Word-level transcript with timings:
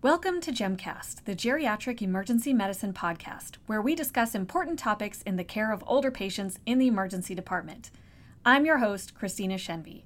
Welcome 0.00 0.40
to 0.42 0.52
GEMcast, 0.52 1.24
the 1.24 1.34
Geriatric 1.34 2.00
Emergency 2.00 2.54
Medicine 2.54 2.92
podcast, 2.92 3.56
where 3.66 3.82
we 3.82 3.96
discuss 3.96 4.32
important 4.32 4.78
topics 4.78 5.22
in 5.22 5.34
the 5.34 5.42
care 5.42 5.72
of 5.72 5.82
older 5.88 6.12
patients 6.12 6.60
in 6.64 6.78
the 6.78 6.86
emergency 6.86 7.34
department. 7.34 7.90
I'm 8.44 8.64
your 8.64 8.78
host, 8.78 9.16
Christina 9.16 9.56
Shenvi. 9.56 10.04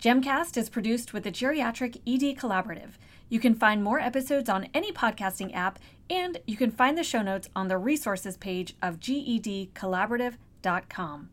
GEMcast 0.00 0.56
is 0.56 0.68
produced 0.68 1.12
with 1.12 1.24
the 1.24 1.32
Geriatric 1.32 1.96
ED 2.06 2.38
Collaborative. 2.38 2.90
You 3.28 3.40
can 3.40 3.56
find 3.56 3.82
more 3.82 3.98
episodes 3.98 4.48
on 4.48 4.68
any 4.72 4.92
podcasting 4.92 5.52
app, 5.56 5.80
and 6.08 6.38
you 6.46 6.56
can 6.56 6.70
find 6.70 6.96
the 6.96 7.02
show 7.02 7.22
notes 7.22 7.48
on 7.56 7.66
the 7.66 7.78
resources 7.78 8.36
page 8.36 8.76
of 8.80 9.00
gedcollaborative.com. 9.00 11.30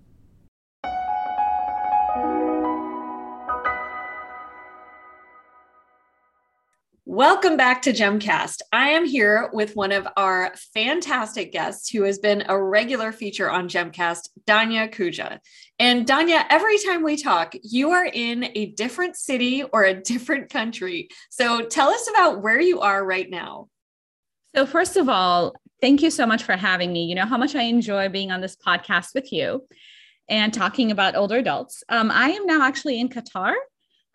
Welcome 7.12 7.58
back 7.58 7.82
to 7.82 7.92
GEMcast. 7.92 8.62
I 8.72 8.90
am 8.90 9.04
here 9.04 9.50
with 9.52 9.76
one 9.76 9.92
of 9.92 10.08
our 10.16 10.54
fantastic 10.76 11.52
guests 11.52 11.90
who 11.90 12.04
has 12.04 12.20
been 12.20 12.44
a 12.48 12.64
regular 12.64 13.12
feature 13.12 13.50
on 13.50 13.68
GEMcast, 13.68 14.30
Danya 14.46 14.94
Khoujah. 14.94 15.40
And 15.80 16.06
Danya, 16.06 16.46
every 16.52 16.78
time 16.78 17.02
we 17.02 17.18
talk, 17.18 17.56
you 17.64 17.90
are 17.90 18.06
in 18.06 18.52
a 18.54 18.68
different 18.74 19.16
city 19.16 19.64
or 19.64 19.86
a 19.86 20.00
different 20.00 20.52
country. 20.52 21.10
So 21.32 21.66
tell 21.66 21.90
us 21.90 22.08
about 22.12 22.44
where 22.44 22.62
you 22.62 22.82
are 22.82 23.04
right 23.04 23.28
now. 23.28 23.70
So, 24.56 24.68
first 24.68 24.96
of 24.96 25.10
all, 25.10 25.56
thank 25.82 26.04
you 26.04 26.12
so 26.12 26.28
much 26.28 26.44
for 26.44 26.56
having 26.56 26.94
me. 26.94 27.06
You 27.06 27.16
know 27.16 27.26
how 27.26 27.38
much 27.40 27.56
I 27.56 27.64
enjoy 27.64 28.10
being 28.10 28.32
on 28.32 28.40
this 28.40 28.56
podcast 28.56 29.16
with 29.16 29.34
you 29.34 29.66
and 30.30 30.54
talking 30.54 30.92
about 30.92 31.16
older 31.16 31.38
adults. 31.38 31.84
Um, 31.90 32.12
I 32.12 32.30
am 32.30 32.46
now 32.46 32.62
actually 32.62 33.00
in 33.00 33.10
Qatar 33.10 33.56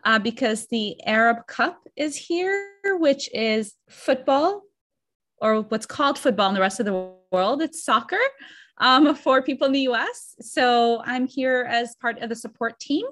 uh, 0.05 0.19
because 0.19 0.67
the 0.67 0.95
Arab 1.05 1.47
Cup 1.47 1.81
is 1.95 2.15
here, 2.15 2.71
which 2.99 3.29
is 3.33 3.73
football 3.89 4.61
or 5.41 5.61
what's 5.63 5.85
called 5.85 6.17
football 6.17 6.47
in 6.49 6.55
the 6.55 6.61
rest 6.61 6.79
of 6.79 6.85
the 6.85 7.11
world. 7.31 7.61
It's 7.61 7.83
soccer 7.83 8.19
um, 8.77 9.15
for 9.15 9.41
people 9.41 9.67
in 9.67 9.73
the 9.73 9.87
US. 9.89 10.35
So 10.39 11.01
I'm 11.05 11.27
here 11.27 11.67
as 11.69 11.95
part 11.95 12.19
of 12.19 12.29
the 12.29 12.35
support 12.35 12.79
team, 12.79 13.05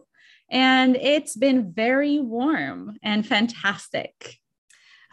and 0.50 0.96
it's 0.96 1.36
been 1.36 1.74
very 1.74 2.20
warm 2.20 2.98
and 3.02 3.26
fantastic. 3.26 4.38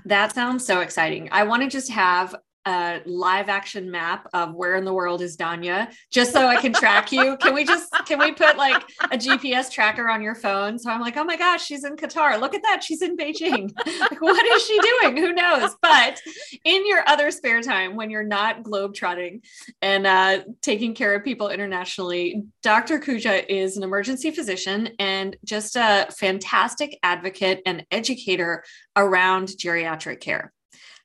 That 0.05 0.35
sounds 0.35 0.65
so 0.65 0.81
exciting. 0.81 1.29
I 1.33 1.45
want 1.45 1.63
to 1.63 1.69
just 1.69 1.91
have 1.91 2.35
a 2.67 3.01
live 3.07 3.49
action 3.49 3.91
map 3.91 4.29
of 4.33 4.55
where 4.55 4.77
in 4.77 4.85
the 4.85 4.93
world 4.93 5.23
is 5.23 5.37
Danya, 5.37 5.93
just 6.11 6.33
so 6.33 6.47
I 6.47 6.57
can 6.61 6.73
track 6.73 7.11
you. 7.13 7.37
Can 7.39 7.55
we 7.55 7.65
just 7.65 7.93
can 8.07 8.19
we 8.19 8.33
put 8.33 8.57
like 8.57 8.83
a 9.05 9.17
GPS 9.17 9.71
tracker 9.71 10.09
on 10.09 10.23
your 10.23 10.35
phone? 10.35 10.79
So 10.79 10.91
I'm 10.91 11.01
like, 11.01 11.17
oh 11.17 11.25
my 11.25 11.37
gosh, 11.37 11.65
she's 11.65 11.85
in 11.85 11.97
Qatar. 11.97 12.39
Look 12.39 12.55
at 12.55 12.63
that, 12.63 12.83
she's 12.85 13.03
in 13.03 13.17
Beijing. 13.17 13.73
Like, 14.01 14.23
what 14.23 14.45
is 14.47 14.65
she 14.65 14.79
doing? 14.81 15.17
Who 15.19 15.33
knows? 15.33 15.77
But 15.83 16.21
in 16.65 16.87
your 16.87 17.03
other 17.07 17.31
spare 17.31 17.61
time, 17.61 17.97
when 17.97 18.09
you're 18.09 18.23
not 18.23 18.63
globetrotting 18.63 19.45
and 19.83 20.07
uh, 20.07 20.41
taking 20.63 20.95
care 20.95 21.15
of 21.15 21.23
people 21.23 21.51
internationally, 21.51 22.45
Dr. 22.63 22.99
Khoujah 22.99 23.45
is 23.49 23.77
an 23.77 23.83
emergency 23.83 24.31
physician 24.31 24.91
and 24.99 25.37
just 25.45 25.77
a 25.77 26.09
fantastic 26.17 26.99
advocate 27.03 27.63
and 27.67 27.85
educator 27.91 28.65
around 28.97 29.49
geriatric 29.49 30.21
care. 30.21 30.53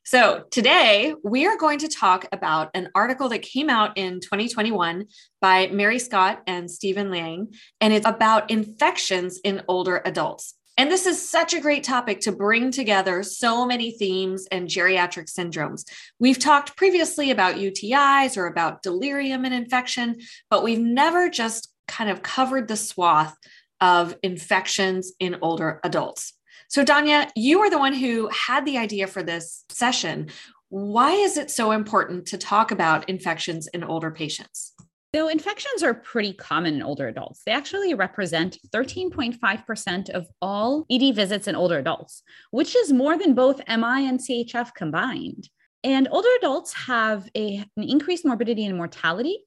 So, 0.08 0.44
today 0.52 1.16
we 1.24 1.48
are 1.48 1.58
going 1.58 1.80
to 1.80 1.88
talk 1.88 2.28
about 2.32 2.70
an 2.76 2.90
article 2.94 3.28
that 3.30 3.42
came 3.42 3.72
out 3.72 3.98
in 3.98 4.20
2021 4.20 5.08
by 5.42 5.66
Mary 5.70 5.98
Scott 5.98 6.44
and 6.46 6.70
Stephen 6.70 7.10
Lang, 7.10 7.52
and 7.82 7.92
it's 7.92 8.06
about 8.06 8.52
infections 8.52 9.40
in 9.44 9.64
older 9.68 10.04
adults. 10.06 10.54
And 10.78 10.92
this 10.92 11.08
is 11.08 11.28
such 11.28 11.56
a 11.56 11.60
great 11.60 11.84
topic 11.84 12.20
to 12.20 12.32
bring 12.32 12.70
together 12.70 13.24
so 13.24 13.66
many 13.66 13.94
themes 13.94 14.46
and 14.52 14.68
geriatric 14.68 15.26
syndromes. 15.28 15.86
We've 16.20 16.38
talked 16.38 16.78
previously 16.78 17.32
about 17.32 17.56
UTIs 17.56 18.38
or 18.38 18.46
about 18.46 18.84
delirium 18.84 19.44
and 19.44 19.56
infection, 19.56 20.18
but 20.52 20.64
we've 20.64 20.78
never 20.78 21.32
just 21.32 21.74
kind 21.88 22.12
of 22.12 22.22
covered 22.22 22.68
the 22.68 22.78
swath 22.78 23.36
of 23.82 24.16
infections 24.22 25.14
in 25.20 25.38
older 25.42 25.80
adults. 25.84 26.35
So, 26.70 26.84
Danya, 26.84 27.30
you 27.36 27.60
are 27.60 27.70
the 27.70 27.80
one 27.80 27.94
who 27.94 28.30
had 28.30 28.66
the 28.66 28.78
idea 28.78 29.08
for 29.08 29.24
this 29.24 29.64
session. 29.70 30.30
Why 30.70 31.12
is 31.12 31.38
it 31.38 31.52
so 31.52 31.72
important 31.72 32.26
to 32.28 32.38
talk 32.38 32.72
about 32.72 33.08
infections 33.10 33.68
in 33.68 33.84
older 33.84 34.12
patients? 34.12 34.74
So, 35.14 35.30
infections 35.30 35.84
are 35.84 35.94
pretty 35.94 36.34
common 36.34 36.76
in 36.76 36.84
older 36.84 37.08
adults. 37.08 37.42
They 37.46 37.52
actually 37.52 37.94
represent 37.94 38.58
13.5% 38.74 40.10
of 40.10 40.28
all 40.42 40.86
ED 40.90 41.16
visits 41.16 41.48
in 41.48 41.56
older 41.56 41.78
adults, 41.78 42.24
which 42.52 42.76
is 42.76 42.92
more 42.92 43.18
than 43.18 43.34
both 43.34 43.62
MI 43.68 44.08
and 44.08 44.20
CHF 44.20 44.74
combined. 44.74 45.50
And 45.84 46.08
older 46.12 46.30
adults 46.40 46.74
have 46.74 47.30
a, 47.36 47.64
an 47.78 47.84
increased 47.84 48.26
morbidity 48.26 48.66
and 48.66 48.76
mortality 48.76 49.46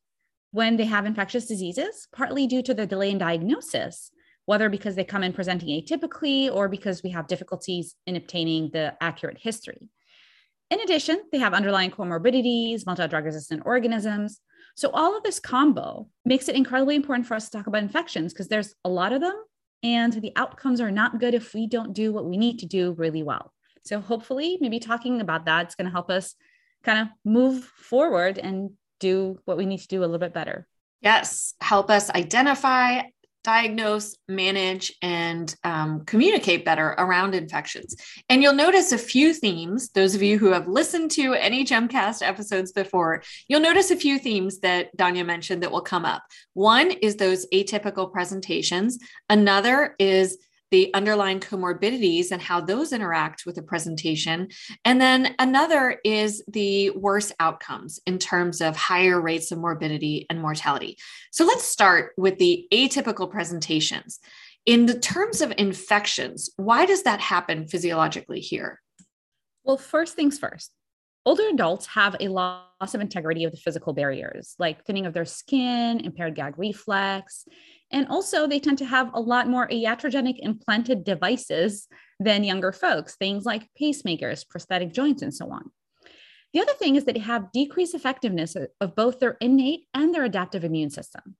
when 0.53 0.77
they 0.77 0.85
have 0.85 1.05
infectious 1.05 1.47
diseases, 1.47 2.07
partly 2.15 2.47
due 2.47 2.63
to 2.63 2.73
the 2.73 2.87
delay 2.87 3.11
in 3.11 3.19
diagnosis, 3.19 4.11
whether 4.49 4.71
because 4.71 4.95
they 4.95 5.05
come 5.05 5.23
in 5.23 5.35
presenting 5.35 5.69
atypically 5.69 6.51
or 6.51 6.71
because 6.71 7.03
we 7.03 7.11
have 7.11 7.27
difficulties 7.27 7.95
in 8.07 8.17
obtaining 8.17 8.71
the 8.73 8.95
accurate 8.99 9.37
history. 9.39 9.91
In 10.71 10.81
addition, 10.81 11.21
they 11.31 11.39
have 11.39 11.53
underlying 11.53 11.91
comorbidities, 11.91 12.87
multi 12.87 13.07
drug 13.09 13.27
resistant 13.27 13.65
organisms. 13.67 14.41
So, 14.75 14.89
all 14.95 15.15
of 15.15 15.23
this 15.23 15.39
combo 15.39 16.09
makes 16.25 16.49
it 16.49 16.57
incredibly 16.57 16.97
important 16.97 17.27
for 17.27 17.35
us 17.35 17.51
to 17.51 17.59
talk 17.59 17.67
about 17.67 17.83
infections 17.83 18.33
because 18.33 18.49
there's 18.49 18.75
a 18.87 18.89
lot 18.89 19.13
of 19.13 19.21
them, 19.21 19.37
and 19.83 20.15
the 20.15 20.33
outcomes 20.35 20.81
are 20.81 20.91
not 20.91 21.21
good 21.21 21.35
if 21.35 21.53
we 21.53 21.67
don't 21.67 21.93
do 21.93 22.11
what 22.11 22.25
we 22.25 22.39
need 22.39 22.59
to 22.61 22.67
do 22.67 22.93
really 22.93 23.23
well. 23.23 23.53
So, 23.85 24.01
hopefully, 24.01 24.57
maybe 24.63 24.81
talking 24.81 25.21
about 25.21 25.45
that 25.45 25.69
is 25.69 25.75
going 25.75 25.89
to 25.89 25.93
help 25.93 26.09
us 26.09 26.35
kind 26.85 27.01
of 27.03 27.09
move 27.23 27.65
forward 27.65 28.39
and 28.39 28.71
do 28.99 29.39
what 29.45 29.59
we 29.59 29.67
need 29.67 29.81
to 29.81 29.89
do 29.89 30.01
a 30.01 30.07
little 30.07 30.19
bit 30.19 30.33
better. 30.33 30.67
Yes, 31.03 31.53
help 31.61 31.91
us 31.91 32.09
identify 32.09 33.03
diagnose, 33.49 34.15
manage, 34.29 34.93
and 35.01 35.57
um, 35.65 36.05
communicate 36.05 36.67
better 36.67 36.89
around 36.99 37.35
infections. 37.35 37.97
And 38.29 38.43
you'll 38.43 38.53
notice 38.53 38.93
a 38.93 38.99
few 38.99 39.33
themes. 39.33 39.89
Those 39.89 40.15
of 40.15 40.23
you 40.23 40.39
who 40.39 40.53
have 40.53 40.69
listened 40.69 41.13
to 41.13 41.33
any 41.33 41.65
GEMcast 41.65 42.21
episodes 42.21 42.73
before, 42.73 43.23
you'll 43.49 43.63
notice 43.63 43.91
a 43.91 43.97
few 43.97 44.19
themes 44.19 44.59
that 44.59 44.95
Danya 44.99 45.25
mentioned 45.25 45.63
that 45.63 45.73
will 45.73 45.81
come 45.81 46.05
up. 46.05 46.25
One 46.53 46.91
is 46.91 47.17
those 47.17 47.47
atypical 47.55 48.13
presentations, 48.13 48.99
another 49.31 49.95
is 49.99 50.37
the 50.71 50.93
underlying 50.95 51.41
comorbidities 51.41 52.31
and 52.31 52.43
how 52.43 52.61
those 52.61 52.93
interact 52.93 53.47
with 53.47 53.55
the 53.55 53.63
presentation. 53.63 54.49
And 54.85 55.01
then 55.01 55.35
another 55.39 55.99
is 56.05 56.43
the 56.49 56.91
worse 56.91 57.33
outcomes 57.41 58.01
in 58.07 58.19
terms 58.19 58.61
of 58.61 58.77
higher 58.77 59.21
rates 59.21 59.51
of 59.51 59.59
morbidity 59.59 60.27
and 60.29 60.41
mortality. 60.41 60.99
So 61.33 61.45
let's 61.45 61.65
start 61.65 62.13
with 62.17 62.39
the 62.39 62.67
atypical 62.73 63.31
presentations. 63.31 64.19
In 64.67 64.87
the 64.87 64.99
terms 64.99 65.41
of 65.41 65.53
infections, 65.57 66.51
why 66.57 66.85
does 66.85 67.05
that 67.05 67.21
happen 67.21 67.67
physiologically 67.67 68.41
here? 68.41 68.81
Well, 69.65 69.79
first 69.79 70.15
things 70.15 70.39
first. 70.39 70.73
Older 71.25 71.49
adults 71.49 71.87
have 71.87 72.17
a 72.21 72.29
loss 72.29 72.95
of 72.95 73.01
integrity 73.01 73.45
of 73.45 73.51
the 73.51 73.59
physical 73.59 73.93
barriers, 73.93 74.55
like 74.59 74.85
thinning 74.85 75.07
of 75.07 75.13
their 75.13 75.25
skin, 75.25 76.01
impaired 76.01 76.35
gag 76.35 76.59
reflex, 76.59 77.45
and 77.91 78.07
also, 78.09 78.47
they 78.47 78.61
tend 78.61 78.79
to 78.79 78.85
have 78.85 79.11
a 79.15 79.21
lot 79.21 79.49
more 79.49 79.67
iatrogenic 79.69 80.37
implanted 80.41 81.05
devices 81.05 81.89
than 82.21 82.45
younger 82.45 82.71
folks, 82.71 83.17
things 83.17 83.47
like 83.47 83.69
pacemakers, 83.81 84.47
prosthetic 84.47 84.93
joints, 84.93 85.23
and 85.23 85.33
so 85.33 85.51
on. 85.51 85.71
The 86.53 86.61
other 86.61 86.75
thing 86.75 86.97
is 86.97 87.05
that 87.05 87.15
they 87.15 87.21
have 87.21 87.53
decreased 87.53 87.95
effectiveness 87.95 88.57
of 88.57 88.95
both 88.95 89.21
their 89.21 89.37
innate 89.41 89.87
and 89.95 90.15
their 90.15 90.25
adaptive 90.25 90.65
immune 90.65 90.91
system. 90.91 91.37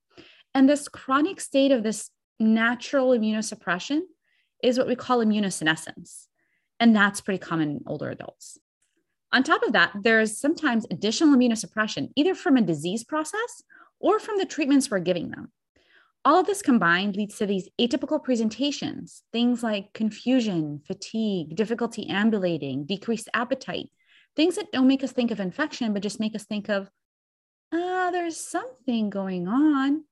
And 0.55 0.67
this 0.67 0.87
chronic 0.87 1.39
state 1.39 1.71
of 1.71 1.83
this 1.83 2.09
natural 2.39 3.09
immunosuppression 3.09 4.01
is 4.63 4.77
what 4.77 4.87
we 4.87 4.95
call 4.95 5.23
immunosenescence. 5.23 6.25
And 6.79 6.95
that's 6.95 7.21
pretty 7.21 7.39
common 7.39 7.69
in 7.69 7.83
older 7.85 8.09
adults. 8.09 8.57
On 9.31 9.43
top 9.43 9.61
of 9.61 9.73
that, 9.73 9.91
there's 10.01 10.39
sometimes 10.39 10.87
additional 10.89 11.35
immunosuppression, 11.35 12.09
either 12.15 12.33
from 12.33 12.57
a 12.57 12.61
disease 12.61 13.03
process 13.03 13.63
or 13.99 14.19
from 14.19 14.37
the 14.37 14.45
treatments 14.45 14.89
we're 14.89 14.99
giving 14.99 15.29
them. 15.29 15.51
All 16.25 16.39
of 16.39 16.45
this 16.45 16.61
combined 16.61 17.15
leads 17.15 17.37
to 17.37 17.45
these 17.45 17.69
atypical 17.79 18.21
presentations, 18.21 19.23
things 19.31 19.63
like 19.63 19.93
confusion, 19.93 20.81
fatigue, 20.85 21.55
difficulty 21.55 22.09
ambulating, 22.09 22.85
decreased 22.85 23.29
appetite, 23.33 23.89
things 24.35 24.55
that 24.57 24.71
don't 24.71 24.87
make 24.87 25.03
us 25.03 25.13
think 25.13 25.31
of 25.31 25.39
infection, 25.39 25.93
but 25.93 26.03
just 26.03 26.19
make 26.19 26.35
us 26.35 26.45
think 26.45 26.69
of, 26.69 26.89
ah, 27.73 28.07
uh, 28.07 28.11
there's 28.11 28.37
something 28.37 29.09
going 29.09 29.47
on. 29.47 30.03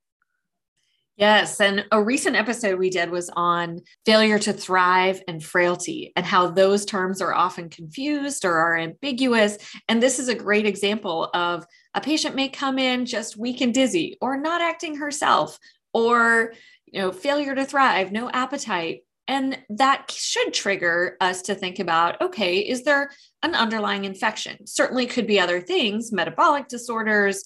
Yes. 1.18 1.60
And 1.60 1.84
a 1.90 2.00
recent 2.00 2.36
episode 2.36 2.78
we 2.78 2.90
did 2.90 3.10
was 3.10 3.28
on 3.34 3.80
failure 4.06 4.38
to 4.38 4.52
thrive 4.52 5.20
and 5.26 5.42
frailty 5.42 6.12
and 6.14 6.24
how 6.24 6.46
those 6.46 6.84
terms 6.84 7.20
are 7.20 7.34
often 7.34 7.68
confused 7.70 8.44
or 8.44 8.56
are 8.56 8.78
ambiguous. 8.78 9.58
And 9.88 10.00
this 10.00 10.20
is 10.20 10.28
a 10.28 10.34
great 10.34 10.64
example 10.64 11.28
of 11.34 11.66
a 11.92 12.00
patient 12.00 12.36
may 12.36 12.48
come 12.48 12.78
in 12.78 13.04
just 13.04 13.36
weak 13.36 13.60
and 13.60 13.74
dizzy 13.74 14.16
or 14.20 14.40
not 14.40 14.60
acting 14.60 14.94
herself 14.94 15.58
or 15.92 16.52
you 16.86 17.00
know 17.00 17.12
failure 17.12 17.54
to 17.54 17.64
thrive 17.64 18.12
no 18.12 18.30
appetite 18.30 19.02
And 19.26 19.58
that 19.68 20.10
should 20.10 20.54
trigger 20.54 21.16
us 21.20 21.42
to 21.42 21.54
think 21.54 21.78
about 21.78 22.20
okay, 22.20 22.58
is 22.58 22.84
there 22.84 23.10
an 23.42 23.54
underlying 23.54 24.04
infection? 24.04 24.66
Certainly 24.66 25.06
could 25.06 25.26
be 25.26 25.38
other 25.38 25.60
things, 25.60 26.12
metabolic 26.12 26.68
disorders, 26.68 27.44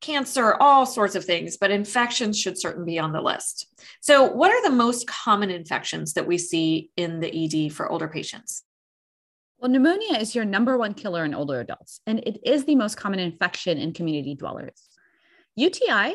cancer, 0.00 0.54
all 0.54 0.86
sorts 0.86 1.14
of 1.14 1.24
things, 1.24 1.56
but 1.56 1.70
infections 1.70 2.38
should 2.38 2.58
certainly 2.58 2.92
be 2.92 2.98
on 2.98 3.12
the 3.12 3.20
list. 3.20 3.66
So, 4.00 4.24
what 4.24 4.50
are 4.50 4.62
the 4.62 4.76
most 4.76 5.06
common 5.06 5.50
infections 5.50 6.12
that 6.14 6.26
we 6.26 6.38
see 6.38 6.90
in 6.96 7.20
the 7.20 7.66
ED 7.66 7.72
for 7.72 7.90
older 7.90 8.08
patients? 8.08 8.62
Well, 9.58 9.70
pneumonia 9.70 10.18
is 10.18 10.34
your 10.34 10.44
number 10.44 10.76
one 10.76 10.94
killer 10.94 11.24
in 11.24 11.34
older 11.34 11.60
adults, 11.60 12.00
and 12.06 12.20
it 12.20 12.40
is 12.44 12.64
the 12.64 12.76
most 12.76 12.96
common 12.96 13.18
infection 13.18 13.78
in 13.78 13.92
community 13.92 14.34
dwellers. 14.34 14.88
UTI 15.56 16.14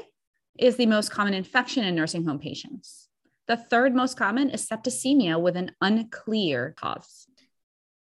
is 0.57 0.75
the 0.75 0.85
most 0.85 1.11
common 1.11 1.33
infection 1.33 1.83
in 1.83 1.95
nursing 1.95 2.25
home 2.25 2.39
patients. 2.39 3.07
The 3.47 3.57
third 3.57 3.95
most 3.95 4.17
common 4.17 4.49
is 4.49 4.67
septicemia 4.67 5.41
with 5.41 5.57
an 5.57 5.71
unclear 5.81 6.73
cause. 6.77 7.27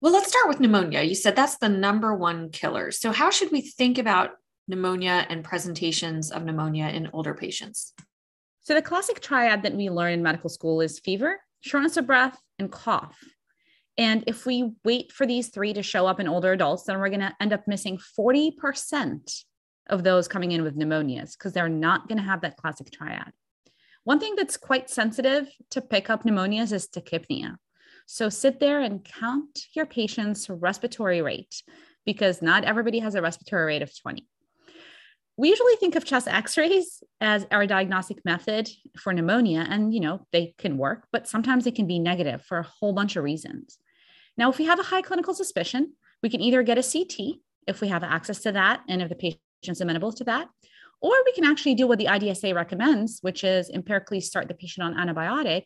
Well, 0.02 0.14
let's 0.14 0.30
start 0.30 0.48
with 0.48 0.60
pneumonia. 0.60 1.02
You 1.02 1.16
said 1.16 1.36
that's 1.36 1.58
the 1.58 1.70
number 1.70 2.14
one 2.14 2.50
killer. 2.50 2.92
So, 2.92 3.12
how 3.12 3.32
should 3.32 3.52
we 3.52 3.62
think 3.62 3.98
about 3.98 4.32
pneumonia 4.68 5.26
and 5.30 5.44
presentations 5.44 6.32
of 6.32 6.44
pneumonia 6.44 6.88
in 6.88 7.10
older 7.14 7.34
patients? 7.34 7.94
So, 8.62 8.74
the 8.74 8.82
classic 8.82 9.20
triad 9.20 9.64
that 9.64 9.74
we 9.74 9.90
learn 9.90 10.14
in 10.14 10.24
medical 10.24 10.50
school 10.50 10.82
is 10.82 11.00
fever, 11.00 11.40
shortness 11.62 11.98
of 11.98 12.06
breath, 12.06 12.40
and 12.60 12.72
cough. 12.72 13.18
And 13.98 14.24
if 14.28 14.46
we 14.46 14.74
wait 14.86 15.12
for 15.12 15.26
these 15.26 15.50
three 15.50 15.74
to 15.74 15.82
show 15.82 16.06
up 16.06 16.20
in 16.20 16.28
older 16.28 16.52
adults, 16.52 16.84
then 16.84 17.00
we're 17.00 17.10
going 17.10 17.22
to 17.22 17.36
end 17.42 17.54
up 17.54 17.68
missing 17.68 18.00
40% 18.20 19.44
of 19.90 20.04
those 20.04 20.28
coming 20.28 20.52
in 20.52 20.64
with 20.64 20.78
pneumonias 20.78 21.34
because 21.34 21.54
they're 21.54 21.70
not 21.70 22.08
going 22.08 22.18
to 22.18 22.24
have 22.24 22.42
that 22.42 22.58
classic 22.58 22.92
triad. 22.92 23.32
One 24.04 24.20
thing 24.20 24.36
that's 24.36 24.58
quite 24.58 24.90
sensitive 24.90 25.50
to 25.72 25.82
pick 25.82 26.10
up 26.10 26.24
pneumonias 26.24 26.72
is 26.72 26.88
tachypnea. 26.88 27.56
So 28.06 28.30
sit 28.30 28.60
there 28.60 28.82
and 28.82 29.04
count 29.04 29.66
your 29.74 29.86
patient's 29.86 30.50
respiratory 30.50 31.22
rate 31.22 31.62
because 32.06 32.42
not 32.42 32.64
everybody 32.64 33.00
has 33.00 33.16
a 33.16 33.22
respiratory 33.22 33.66
rate 33.66 33.82
of 33.82 33.92
20. 34.02 34.26
We 35.36 35.50
usually 35.50 35.76
think 35.76 35.96
of 35.96 36.06
chest 36.06 36.28
x-rays 36.28 37.04
as 37.20 37.46
our 37.52 37.68
diagnostic 37.68 38.24
method 38.24 38.70
for 38.98 39.14
pneumonia 39.14 39.68
and 39.70 39.94
you 39.94 40.00
know 40.00 40.26
they 40.32 40.56
can 40.58 40.78
work 40.78 41.06
but 41.12 41.28
sometimes 41.28 41.64
they 41.64 41.72
can 41.72 41.86
be 41.86 42.00
negative 42.00 42.42
for 42.42 42.60
a 42.60 42.68
whole 42.80 42.94
bunch 42.94 43.18
of 43.18 43.24
reasons. 43.24 43.78
Now, 44.38 44.50
if 44.50 44.58
we 44.58 44.66
have 44.66 44.80
a 44.80 44.84
high 44.84 45.02
clinical 45.02 45.34
suspicion, 45.34 45.94
we 46.24 46.30
can 46.30 46.42
either 46.42 46.64
get 46.64 46.78
a 46.78 46.84
CT 46.84 47.40
if 47.68 47.82
we 47.82 47.90
have 47.90 48.04
access 48.04 48.40
to 48.42 48.52
that 48.54 48.82
and 48.88 49.02
if 49.02 49.10
the 49.10 49.36
patient's 49.68 49.82
amenable 49.82 50.14
to 50.14 50.24
that, 50.24 50.48
or 51.02 51.14
we 51.26 51.34
can 51.34 51.44
actually 51.44 51.76
do 51.76 51.88
what 51.88 52.00
the 52.00 52.06
IDSA 52.06 52.56
recommends, 52.56 53.20
which 53.22 53.44
is 53.44 53.70
empirically 53.70 54.22
start 54.22 54.48
the 54.48 54.54
patient 54.54 54.86
on 54.86 55.08
antibiotic 55.08 55.64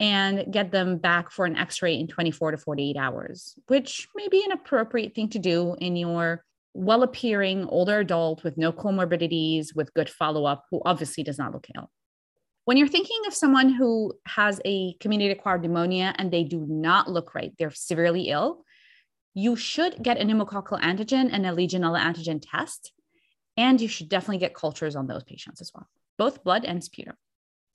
and 0.00 0.52
get 0.52 0.72
them 0.72 0.98
back 0.98 1.30
for 1.30 1.44
an 1.44 1.56
x 1.56 1.82
ray 1.82 1.94
in 1.94 2.08
24 2.08 2.52
to 2.52 2.58
48 2.58 2.96
hours, 2.96 3.54
which 3.68 4.08
may 4.16 4.28
be 4.28 4.42
an 4.44 4.52
appropriate 4.52 5.14
thing 5.14 5.28
to 5.28 5.38
do 5.38 5.76
in 5.78 5.94
your 5.94 6.44
well 6.74 7.02
appearing 7.02 7.66
older 7.66 8.00
adult 8.00 8.42
with 8.42 8.56
no 8.56 8.72
comorbidities, 8.72 9.74
with 9.76 9.94
good 9.94 10.08
follow 10.08 10.44
up, 10.44 10.64
who 10.70 10.80
obviously 10.84 11.22
does 11.22 11.38
not 11.38 11.52
look 11.52 11.66
ill. 11.76 11.90
When 12.64 12.76
you're 12.76 12.88
thinking 12.88 13.20
of 13.26 13.34
someone 13.34 13.70
who 13.70 14.14
has 14.26 14.60
a 14.64 14.94
community 14.94 15.30
acquired 15.30 15.62
pneumonia 15.62 16.14
and 16.18 16.32
they 16.32 16.44
do 16.44 16.66
not 16.68 17.10
look 17.10 17.34
right, 17.34 17.52
they're 17.58 17.70
severely 17.70 18.28
ill, 18.28 18.64
you 19.34 19.56
should 19.56 20.02
get 20.02 20.20
a 20.20 20.24
pneumococcal 20.24 20.80
antigen 20.80 21.28
and 21.32 21.46
a 21.46 21.50
Legionella 21.50 22.00
antigen 22.00 22.40
test. 22.42 22.92
And 23.60 23.78
you 23.78 23.88
should 23.88 24.08
definitely 24.08 24.38
get 24.38 24.54
cultures 24.54 24.96
on 24.96 25.06
those 25.06 25.22
patients 25.22 25.60
as 25.60 25.70
well, 25.74 25.86
both 26.16 26.42
blood 26.42 26.64
and 26.64 26.82
sputum. 26.82 27.14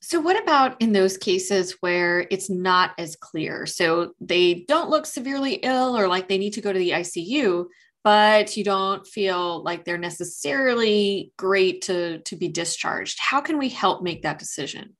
So, 0.01 0.19
what 0.19 0.41
about 0.41 0.81
in 0.81 0.93
those 0.93 1.15
cases 1.15 1.77
where 1.79 2.25
it's 2.31 2.49
not 2.49 2.93
as 2.97 3.15
clear? 3.15 3.67
So, 3.67 4.13
they 4.19 4.65
don't 4.67 4.89
look 4.89 5.05
severely 5.05 5.53
ill 5.61 5.95
or 5.95 6.07
like 6.07 6.27
they 6.27 6.39
need 6.39 6.53
to 6.53 6.61
go 6.61 6.73
to 6.73 6.79
the 6.79 6.89
ICU, 6.89 7.67
but 8.03 8.57
you 8.57 8.63
don't 8.63 9.05
feel 9.05 9.61
like 9.61 9.85
they're 9.85 9.99
necessarily 9.99 11.31
great 11.37 11.83
to, 11.83 12.17
to 12.21 12.35
be 12.35 12.47
discharged. 12.47 13.19
How 13.19 13.39
can 13.39 13.59
we 13.59 13.69
help 13.69 14.01
make 14.01 14.23
that 14.23 14.39
decision? 14.39 14.95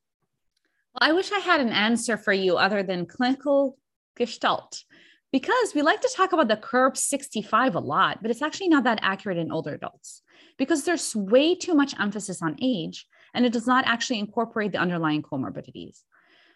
Well, 0.94 1.10
I 1.10 1.14
wish 1.14 1.32
I 1.32 1.40
had 1.40 1.62
an 1.62 1.70
answer 1.70 2.16
for 2.16 2.32
you 2.32 2.58
other 2.58 2.84
than 2.84 3.08
clinical 3.08 3.80
gestalt, 4.16 4.84
because 5.32 5.74
we 5.74 5.82
like 5.82 6.02
to 6.02 6.14
talk 6.16 6.32
about 6.32 6.48
the 6.48 6.58
CURB 6.58 6.96
65 6.96 7.74
a 7.74 7.80
lot, 7.80 8.22
but 8.22 8.30
it's 8.30 8.44
actually 8.44 8.70
not 8.70 8.84
that 8.84 9.00
accurate 9.02 9.40
in 9.40 9.52
older 9.52 9.74
adults 9.74 10.22
because 10.58 10.84
there's 10.84 11.16
way 11.16 11.56
too 11.56 11.74
much 11.74 11.94
emphasis 12.00 12.42
on 12.42 12.56
age 12.62 13.08
and 13.34 13.46
it 13.46 13.54
does 13.54 13.68
not 13.68 13.86
actually 13.86 14.20
incorporate 14.20 14.72
the 14.72 14.78
underlying 14.78 15.22
comorbidities. 15.22 16.02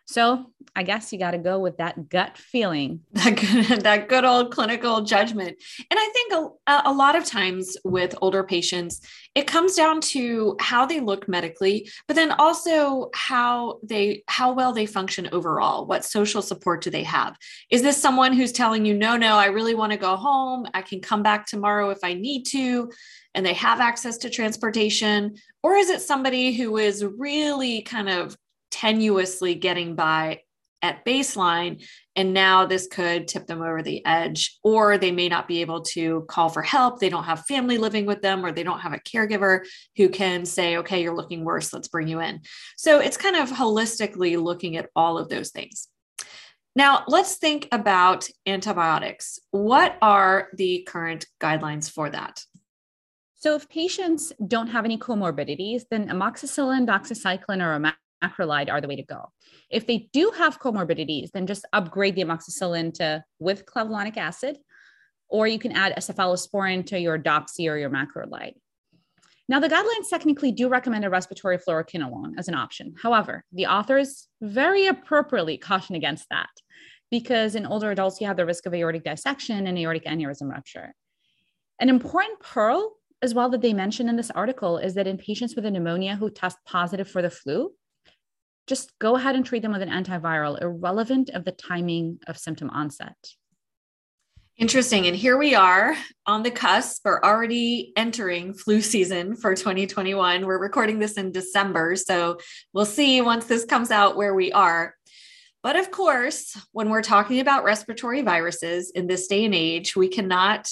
So 0.10 0.48
I 0.76 0.82
guess 0.82 1.14
you 1.14 1.20
got 1.20 1.32
to 1.32 1.38
go 1.38 1.60
with 1.60 1.78
that 1.78 2.10
gut 2.10 2.36
feeling. 2.36 3.02
That 3.14 3.36
good, 3.36 3.82
that 3.82 4.10
good 4.10 4.26
old 4.26 4.52
clinical 4.52 5.02
judgment. 5.02 5.50
And 5.92 6.00
I 6.00 6.10
think 6.14 6.34
a, 6.34 6.82
a 6.86 6.94
lot 6.94 7.16
of 7.16 7.26
times 7.26 7.78
with 7.84 8.16
older 8.20 8.44
patients, 8.44 9.02
it 9.36 9.46
comes 9.46 9.76
down 9.76 10.02
to 10.02 10.56
how 10.60 10.88
they 10.88 11.00
look 11.00 11.28
medically, 11.28 11.92
but 12.08 12.16
then 12.16 12.32
also 12.32 13.12
how 13.14 13.80
they 13.84 14.24
how 14.28 14.52
well 14.54 14.74
they 14.74 14.88
function 14.88 15.30
overall. 15.32 15.86
What 15.86 16.06
social 16.06 16.42
support 16.42 16.82
do 16.82 16.90
they 16.90 17.04
have? 17.04 17.38
Is 17.70 17.84
this 17.84 18.02
someone 18.02 18.34
who's 18.34 18.52
telling 18.52 18.86
you, 18.86 18.96
no, 18.96 19.16
no, 19.16 19.36
I 19.36 19.48
really 19.48 19.76
want 19.76 19.92
to 19.92 19.98
go 19.98 20.16
home. 20.16 20.66
I 20.74 20.82
can 20.82 21.02
come 21.02 21.22
back 21.22 21.46
tomorrow 21.46 21.92
if 21.92 22.00
I 22.04 22.14
need 22.14 22.46
to 22.48 22.90
and 23.36 23.46
they 23.46 23.54
have 23.54 23.80
access 23.80 24.18
to 24.20 24.30
transportation? 24.30 25.36
Or 25.64 25.76
is 25.76 25.90
it 25.90 26.02
somebody 26.02 26.54
who 26.54 26.78
is 26.78 27.06
really 27.06 27.82
kind 27.82 28.10
of 28.10 28.36
tenuously 28.72 29.60
getting 29.60 29.96
by 29.96 30.42
at 30.82 31.04
baseline 31.06 31.86
and 32.16 32.34
now 32.34 32.66
this 32.66 32.88
could 32.88 33.28
tip 33.28 33.46
them 33.48 33.62
over 33.62 33.82
the 33.82 34.06
edge 34.06 34.58
or 34.64 34.98
they 34.98 35.12
may 35.12 35.28
not 35.28 35.48
be 35.48 35.62
able 35.62 35.82
to 35.82 36.26
call 36.30 36.48
for 36.48 36.62
help 36.62 37.00
they 37.00 37.10
don't 37.10 37.26
have 37.26 37.46
family 37.46 37.78
living 37.78 38.06
with 38.06 38.22
them 38.22 38.46
or 38.46 38.52
they 38.52 38.64
don't 38.64 38.80
have 38.80 38.94
a 38.94 39.00
caregiver 39.00 39.66
who 39.98 40.08
can 40.08 40.46
say 40.46 40.78
okay 40.78 41.04
you're 41.04 41.16
looking 41.16 41.44
worse 41.44 41.74
let's 41.74 41.88
bring 41.88 42.08
you 42.08 42.20
in. 42.22 42.42
So 42.78 43.00
it's 43.00 43.18
kind 43.18 43.36
of 43.36 43.50
holistically 43.50 44.42
looking 44.42 44.78
at 44.78 44.90
all 44.96 45.18
of 45.18 45.30
those 45.30 45.50
things. 45.50 45.88
Now 46.76 47.04
let's 47.08 47.36
think 47.36 47.68
about 47.72 48.30
antibiotics. 48.46 49.40
What 49.52 49.98
are 50.02 50.50
the 50.54 50.88
current 50.88 51.26
guidelines 51.42 51.90
for 51.92 52.10
that 52.10 52.44
so 53.40 53.56
if 53.56 53.68
patients 53.68 54.32
don't 54.48 54.68
have 54.68 54.86
any 54.86 54.98
comorbidities 54.98 55.84
then 55.90 56.08
amoxicillin 56.10 56.88
doxycycline 56.88 57.64
or 57.64 57.74
a 57.74 57.94
macrolide 58.22 58.72
are 58.72 58.82
the 58.82 58.88
way 58.88 58.96
to 58.96 59.04
go. 59.04 59.32
If 59.70 59.88
they 59.88 60.10
do 60.14 60.32
have 60.38 60.60
comorbidities, 60.60 61.32
then 61.32 61.48
just 61.48 61.66
upgrade 61.74 62.16
the 62.16 62.24
amoxicillin 62.24 62.94
to 62.96 63.24
with 63.40 63.66
clavulanic 63.66 64.18
acid, 64.18 64.58
or 65.28 65.48
you 65.48 65.60
can 65.60 65.72
add 65.72 65.94
a 65.96 66.02
cephalosporin 66.02 66.86
to 66.88 67.00
your 67.00 67.20
doxy 67.20 67.70
or 67.70 67.78
your 67.78 67.90
macrolide. 67.90 68.54
Now, 69.48 69.60
the 69.60 69.70
guidelines 69.70 70.10
technically 70.10 70.52
do 70.52 70.70
recommend 70.70 71.06
a 71.06 71.10
respiratory 71.10 71.58
fluoroquinolone 71.58 72.34
as 72.38 72.48
an 72.48 72.54
option. 72.54 72.94
However, 73.02 73.44
the 73.52 73.66
authors 73.66 74.28
very 74.42 74.86
appropriately 74.86 75.58
caution 75.58 75.96
against 75.96 76.28
that 76.30 76.50
because 77.10 77.56
in 77.56 77.66
older 77.66 77.90
adults, 77.90 78.22
you 78.22 78.28
have 78.28 78.38
the 78.38 78.46
risk 78.46 78.68
of 78.68 78.76
aortic 78.76 79.04
dissection 79.04 79.66
and 79.66 79.78
aortic 79.78 80.06
aneurysm 80.06 80.52
rupture. 80.52 80.94
An 81.80 81.90
important 81.90 82.40
pearl 82.42 82.99
as 83.22 83.34
well 83.34 83.50
that 83.50 83.62
they 83.62 83.74
mention 83.74 84.08
in 84.08 84.16
this 84.16 84.32
article 84.32 84.78
is 84.78 84.94
that 84.96 85.08
in 85.08 85.18
patients 85.18 85.56
with 85.56 85.66
a 85.66 85.72
pneumonia 85.72 86.16
who 86.16 86.30
test 86.30 86.58
positive 86.66 87.10
for 87.10 87.22
the 87.22 87.30
flu, 87.30 87.72
just 88.68 88.98
go 89.00 89.16
ahead 89.16 89.36
and 89.36 89.46
treat 89.46 89.62
them 89.62 89.74
with 89.74 89.82
an 89.82 89.90
antiviral, 89.90 90.62
irrelevant 90.62 91.30
of 91.32 91.44
the 91.44 91.52
timing 91.52 92.20
of 92.28 92.38
symptom 92.38 92.70
onset. 92.70 93.16
Interesting. 94.58 95.08
And 95.08 95.16
here 95.16 95.38
we 95.38 95.56
are 95.56 95.96
on 96.28 96.44
the 96.44 96.52
cusp. 96.52 97.06
We're 97.06 97.22
already 97.22 97.94
entering 97.96 98.54
flu 98.54 98.82
season 98.82 99.38
for 99.38 99.56
2021. 99.56 100.46
We're 100.46 100.60
recording 100.60 101.00
this 101.00 101.14
in 101.14 101.32
December. 101.32 101.96
So 101.96 102.40
we'll 102.74 102.86
see 102.86 103.22
once 103.22 103.46
this 103.46 103.64
comes 103.64 103.90
out 103.90 104.18
where 104.18 104.36
we 104.36 104.52
are. 104.52 104.96
But 105.64 105.78
of 105.78 105.92
course, 105.92 106.58
when 106.74 106.90
we're 106.90 107.02
talking 107.02 107.40
about 107.40 107.64
respiratory 107.64 108.22
viruses 108.22 108.92
in 108.92 109.08
this 109.08 109.28
day 109.28 109.46
and 109.46 109.56
age, 109.56 109.96
we 109.96 110.10
cannot 110.10 110.70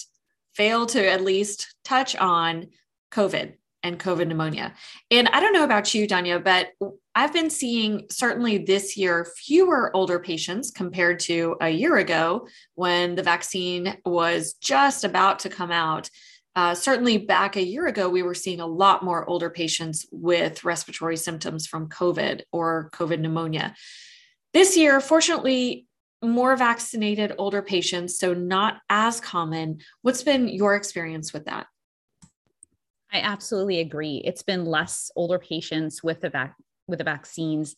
fail 0.57 0.87
to 0.87 1.07
at 1.07 1.23
least 1.23 1.75
touch 1.85 2.15
on 2.15 2.67
COVID 3.11 3.53
and 3.83 3.99
COVID 3.99 4.27
pneumonia. 4.27 4.73
And 5.11 5.27
I 5.29 5.39
don't 5.39 5.53
know 5.53 5.63
about 5.63 5.93
you, 5.93 6.07
Danya, 6.07 6.43
but 6.43 6.71
I've 7.15 7.31
been 7.31 7.49
seeing 7.49 8.07
certainly 8.09 8.57
this 8.57 8.97
year 8.97 9.25
fewer 9.37 9.95
older 9.95 10.19
patients 10.19 10.71
compared 10.71 11.19
to 11.21 11.55
a 11.61 11.69
year 11.69 11.97
ago 11.97 12.47
when 12.75 13.15
the 13.15 13.23
vaccine 13.23 13.97
was 14.05 14.53
just 14.53 15.03
about 15.03 15.39
to 15.39 15.49
come 15.49 15.71
out. 15.71 16.09
Uh, 16.55 16.73
certainly 16.73 17.19
back 17.19 17.55
a 17.55 17.63
year 17.63 17.85
ago, 17.85 18.09
we 18.09 18.23
were 18.23 18.33
seeing 18.33 18.59
a 18.59 18.65
lot 18.65 19.03
more 19.03 19.27
older 19.29 19.49
patients 19.49 20.07
with 20.11 20.63
respiratory 20.63 21.17
symptoms 21.17 21.67
from 21.67 21.87
COVID 21.87 22.41
or 22.51 22.89
COVID 22.93 23.19
pneumonia. 23.19 23.75
This 24.53 24.75
year, 24.75 24.99
fortunately, 24.99 25.86
more 26.23 26.55
vaccinated 26.55 27.33
older 27.37 27.61
patients, 27.61 28.17
so 28.17 28.33
not 28.33 28.77
as 28.89 29.19
common. 29.19 29.79
What's 30.01 30.23
been 30.23 30.47
your 30.47 30.75
experience 30.75 31.33
with 31.33 31.45
that? 31.45 31.67
I 33.11 33.21
absolutely 33.21 33.79
agree. 33.79 34.21
It's 34.25 34.43
been 34.43 34.65
less 34.65 35.11
older 35.15 35.39
patients 35.39 36.03
with 36.03 36.21
the 36.21 36.29
vac- 36.29 36.57
with 36.87 36.99
the 36.99 37.05
vaccines. 37.05 37.75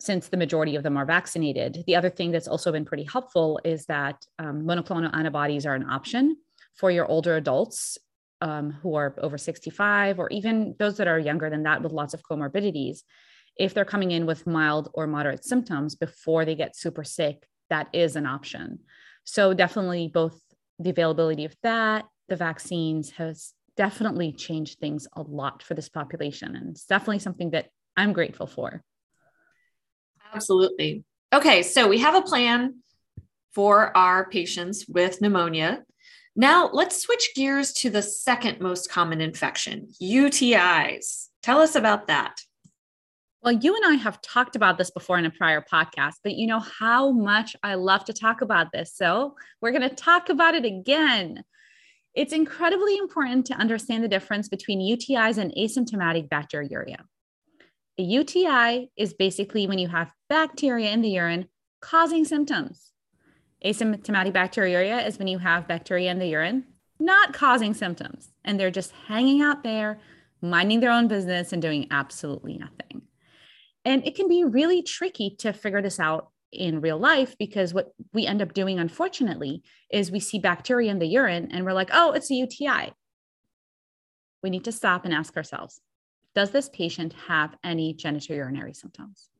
since 0.00 0.28
the 0.28 0.36
majority 0.36 0.76
of 0.76 0.82
them 0.82 0.96
are 0.96 1.06
vaccinated. 1.06 1.82
The 1.86 1.96
other 1.96 2.10
thing 2.10 2.32
that's 2.32 2.48
also 2.48 2.72
been 2.72 2.84
pretty 2.84 3.04
helpful 3.04 3.60
is 3.64 3.86
that 3.86 4.26
um, 4.38 4.62
monoclonal 4.62 5.14
antibodies 5.14 5.64
are 5.64 5.74
an 5.74 5.88
option 5.88 6.36
for 6.74 6.90
your 6.90 7.06
older 7.06 7.36
adults 7.36 7.96
um, 8.40 8.72
who 8.82 8.96
are 8.96 9.14
over 9.18 9.38
65 9.38 10.18
or 10.18 10.28
even 10.30 10.74
those 10.78 10.96
that 10.98 11.08
are 11.08 11.18
younger 11.18 11.48
than 11.48 11.62
that 11.62 11.80
with 11.80 11.92
lots 11.92 12.12
of 12.12 12.22
comorbidities. 12.22 13.02
If 13.56 13.74
they're 13.74 13.84
coming 13.84 14.10
in 14.10 14.26
with 14.26 14.46
mild 14.46 14.90
or 14.94 15.06
moderate 15.06 15.44
symptoms 15.44 15.94
before 15.94 16.44
they 16.44 16.54
get 16.54 16.76
super 16.76 17.04
sick, 17.04 17.46
that 17.70 17.88
is 17.92 18.16
an 18.16 18.26
option. 18.26 18.80
So, 19.24 19.54
definitely 19.54 20.08
both 20.08 20.40
the 20.78 20.90
availability 20.90 21.44
of 21.44 21.54
that, 21.62 22.04
the 22.28 22.36
vaccines 22.36 23.10
has 23.12 23.52
definitely 23.76 24.32
changed 24.32 24.78
things 24.78 25.06
a 25.14 25.22
lot 25.22 25.62
for 25.62 25.74
this 25.74 25.88
population. 25.88 26.56
And 26.56 26.70
it's 26.70 26.84
definitely 26.84 27.18
something 27.20 27.50
that 27.50 27.68
I'm 27.96 28.12
grateful 28.12 28.46
for. 28.46 28.82
Absolutely. 30.32 31.04
Okay, 31.32 31.62
so 31.62 31.88
we 31.88 31.98
have 31.98 32.14
a 32.14 32.22
plan 32.22 32.76
for 33.52 33.96
our 33.96 34.28
patients 34.28 34.86
with 34.88 35.20
pneumonia. 35.20 35.82
Now, 36.36 36.68
let's 36.72 37.00
switch 37.00 37.30
gears 37.36 37.72
to 37.74 37.90
the 37.90 38.02
second 38.02 38.60
most 38.60 38.90
common 38.90 39.20
infection, 39.20 39.88
UTIs. 40.02 41.28
Tell 41.42 41.60
us 41.60 41.76
about 41.76 42.08
that. 42.08 42.40
Well, 43.44 43.52
you 43.52 43.76
and 43.76 43.84
I 43.84 43.96
have 43.96 44.22
talked 44.22 44.56
about 44.56 44.78
this 44.78 44.90
before 44.90 45.18
in 45.18 45.26
a 45.26 45.30
prior 45.30 45.60
podcast, 45.60 46.14
but 46.22 46.32
you 46.32 46.46
know 46.46 46.60
how 46.60 47.10
much 47.10 47.54
I 47.62 47.74
love 47.74 48.06
to 48.06 48.14
talk 48.14 48.40
about 48.40 48.72
this. 48.72 48.96
So 48.96 49.34
we're 49.60 49.70
going 49.70 49.86
to 49.86 49.94
talk 49.94 50.30
about 50.30 50.54
it 50.54 50.64
again. 50.64 51.44
It's 52.14 52.32
incredibly 52.32 52.96
important 52.96 53.44
to 53.46 53.54
understand 53.54 54.02
the 54.02 54.08
difference 54.08 54.48
between 54.48 54.80
UTIs 54.80 55.36
and 55.36 55.52
asymptomatic 55.58 56.30
bacteriuria. 56.30 57.00
A 57.98 58.02
UTI 58.02 58.90
is 58.96 59.12
basically 59.12 59.66
when 59.66 59.78
you 59.78 59.88
have 59.88 60.10
bacteria 60.30 60.90
in 60.92 61.02
the 61.02 61.10
urine 61.10 61.48
causing 61.82 62.24
symptoms. 62.24 62.92
Asymptomatic 63.62 64.32
bacteriuria 64.32 65.06
is 65.06 65.18
when 65.18 65.28
you 65.28 65.36
have 65.36 65.68
bacteria 65.68 66.10
in 66.10 66.18
the 66.18 66.28
urine 66.28 66.64
not 66.98 67.34
causing 67.34 67.74
symptoms 67.74 68.32
and 68.42 68.58
they're 68.58 68.70
just 68.70 68.92
hanging 69.06 69.42
out 69.42 69.62
there, 69.62 70.00
minding 70.40 70.80
their 70.80 70.92
own 70.92 71.08
business 71.08 71.52
and 71.52 71.60
doing 71.60 71.88
absolutely 71.90 72.56
nothing. 72.56 73.02
And 73.84 74.06
it 74.06 74.14
can 74.14 74.28
be 74.28 74.44
really 74.44 74.82
tricky 74.82 75.34
to 75.38 75.52
figure 75.52 75.82
this 75.82 76.00
out 76.00 76.30
in 76.52 76.80
real 76.80 76.98
life 76.98 77.36
because 77.38 77.74
what 77.74 77.92
we 78.12 78.26
end 78.26 78.40
up 78.40 78.54
doing, 78.54 78.78
unfortunately, 78.78 79.62
is 79.90 80.10
we 80.10 80.20
see 80.20 80.38
bacteria 80.38 80.90
in 80.90 80.98
the 80.98 81.06
urine 81.06 81.48
and 81.50 81.64
we're 81.64 81.72
like, 81.72 81.90
oh, 81.92 82.12
it's 82.12 82.30
a 82.30 82.34
UTI. 82.34 82.92
We 84.42 84.50
need 84.50 84.64
to 84.64 84.72
stop 84.72 85.04
and 85.04 85.12
ask 85.12 85.36
ourselves 85.36 85.80
Does 86.34 86.50
this 86.50 86.68
patient 86.68 87.14
have 87.26 87.56
any 87.64 87.94
genitourinary 87.94 88.76
symptoms? 88.76 89.30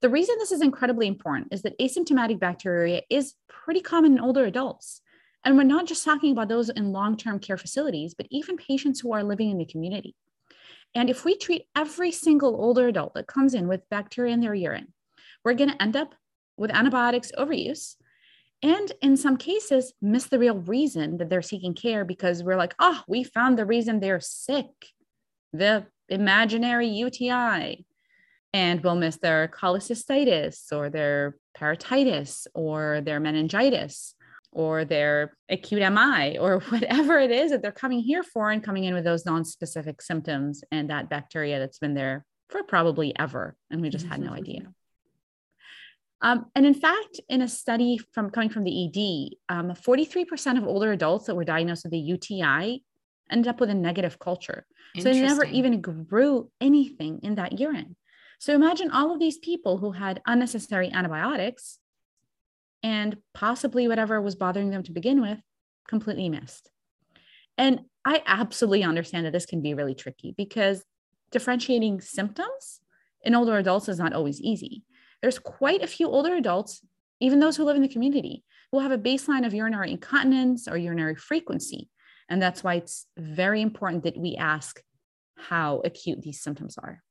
The 0.00 0.08
reason 0.08 0.36
this 0.38 0.52
is 0.52 0.62
incredibly 0.62 1.06
important 1.06 1.48
is 1.50 1.62
that 1.62 1.78
asymptomatic 1.78 2.38
bacteriuria 2.38 3.02
is 3.10 3.34
pretty 3.48 3.80
common 3.80 4.12
in 4.12 4.20
older 4.20 4.44
adults. 4.44 5.02
And 5.44 5.56
we're 5.56 5.64
not 5.64 5.86
just 5.86 6.04
talking 6.04 6.32
about 6.32 6.48
those 6.48 6.70
in 6.70 6.92
long 6.92 7.16
term 7.16 7.38
care 7.38 7.56
facilities, 7.56 8.14
but 8.14 8.26
even 8.30 8.56
patients 8.56 9.00
who 9.00 9.12
are 9.12 9.22
living 9.22 9.50
in 9.50 9.58
the 9.58 9.66
community. 9.66 10.14
And 10.94 11.08
if 11.08 11.24
we 11.24 11.36
treat 11.36 11.66
every 11.76 12.10
single 12.10 12.56
older 12.56 12.88
adult 12.88 13.14
that 13.14 13.26
comes 13.26 13.54
in 13.54 13.68
with 13.68 13.88
bacteria 13.90 14.32
in 14.32 14.40
their 14.40 14.54
urine, 14.54 14.92
we're 15.44 15.54
going 15.54 15.70
to 15.70 15.82
end 15.82 15.96
up 15.96 16.14
with 16.56 16.70
antibiotics 16.70 17.32
overuse 17.38 17.96
and 18.62 18.92
in 19.00 19.16
some 19.16 19.36
cases 19.36 19.94
miss 20.02 20.26
the 20.26 20.38
real 20.38 20.58
reason 20.58 21.16
that 21.16 21.30
they're 21.30 21.42
seeking 21.42 21.74
care 21.74 22.04
because 22.04 22.42
we're 22.42 22.56
like 22.56 22.74
oh 22.78 23.02
we 23.08 23.24
found 23.24 23.58
the 23.58 23.64
reason 23.64 24.00
they're 24.00 24.20
sick. 24.20 24.66
The 25.52 25.86
imaginary 26.08 26.88
uti 26.88 27.86
and 28.52 28.82
we'll 28.82 28.96
miss 28.96 29.16
their 29.16 29.48
cholecystitis 29.48 30.72
or 30.72 30.90
their 30.90 31.36
parotitis 31.56 32.46
or 32.54 33.00
their 33.00 33.20
meningitis 33.20 34.14
or 34.52 34.84
their 34.84 35.36
acute 35.48 35.82
mi 35.92 36.38
or 36.38 36.60
whatever 36.68 37.18
it 37.18 37.30
is 37.30 37.50
that 37.50 37.62
they're 37.62 37.72
coming 37.72 38.00
here 38.00 38.22
for 38.22 38.50
and 38.50 38.62
coming 38.62 38.84
in 38.84 38.94
with 38.94 39.04
those 39.04 39.24
non-specific 39.24 40.02
symptoms 40.02 40.62
and 40.70 40.90
that 40.90 41.08
bacteria 41.08 41.58
that's 41.58 41.78
been 41.78 41.94
there 41.94 42.24
for 42.48 42.62
probably 42.62 43.16
ever 43.18 43.56
and 43.70 43.80
we 43.80 43.88
just 43.88 44.06
had 44.06 44.20
no 44.20 44.32
idea 44.32 44.62
um, 46.22 46.46
and 46.54 46.66
in 46.66 46.74
fact, 46.74 47.20
in 47.28 47.40
a 47.42 47.48
study 47.48 47.98
from 48.12 48.30
coming 48.30 48.50
from 48.50 48.64
the 48.64 48.84
ED, 48.84 49.54
um, 49.54 49.70
43% 49.70 50.58
of 50.58 50.66
older 50.66 50.92
adults 50.92 51.26
that 51.26 51.34
were 51.34 51.44
diagnosed 51.44 51.84
with 51.84 51.94
a 51.94 51.98
UTI 51.98 52.84
ended 53.30 53.48
up 53.48 53.60
with 53.60 53.70
a 53.70 53.74
negative 53.74 54.18
culture. 54.18 54.66
So 54.96 55.04
they 55.04 55.22
never 55.22 55.44
even 55.44 55.80
grew 55.80 56.50
anything 56.60 57.20
in 57.22 57.36
that 57.36 57.58
urine. 57.58 57.96
So 58.38 58.54
imagine 58.54 58.90
all 58.90 59.12
of 59.12 59.20
these 59.20 59.38
people 59.38 59.78
who 59.78 59.92
had 59.92 60.20
unnecessary 60.26 60.90
antibiotics 60.92 61.78
and 62.82 63.16
possibly 63.34 63.88
whatever 63.88 64.20
was 64.20 64.34
bothering 64.34 64.70
them 64.70 64.82
to 64.84 64.92
begin 64.92 65.20
with 65.20 65.38
completely 65.88 66.28
missed. 66.28 66.70
And 67.58 67.80
I 68.04 68.22
absolutely 68.26 68.84
understand 68.84 69.26
that 69.26 69.32
this 69.32 69.46
can 69.46 69.60
be 69.60 69.74
really 69.74 69.94
tricky 69.94 70.34
because 70.36 70.84
differentiating 71.30 72.00
symptoms 72.00 72.80
in 73.22 73.34
older 73.34 73.56
adults 73.58 73.88
is 73.88 73.98
not 73.98 74.14
always 74.14 74.40
easy 74.40 74.84
there's 75.22 75.38
quite 75.38 75.82
a 75.82 75.86
few 75.86 76.08
older 76.08 76.34
adults, 76.34 76.84
even 77.20 77.40
those 77.40 77.56
who 77.56 77.64
live 77.64 77.76
in 77.76 77.82
the 77.82 77.88
community, 77.88 78.44
who 78.72 78.80
have 78.80 78.92
a 78.92 78.98
baseline 78.98 79.46
of 79.46 79.54
urinary 79.54 79.92
incontinence 79.92 80.66
or 80.66 80.76
urinary 80.76 81.14
frequency. 81.14 81.88
And 82.28 82.40
that's 82.40 82.64
why 82.64 82.74
it's 82.74 83.06
very 83.18 83.60
important 83.60 84.04
that 84.04 84.16
we 84.16 84.36
ask 84.36 84.82
how 85.36 85.82
acute 85.84 86.22
these 86.22 86.40
symptoms 86.40 86.78
are. 86.78 87.02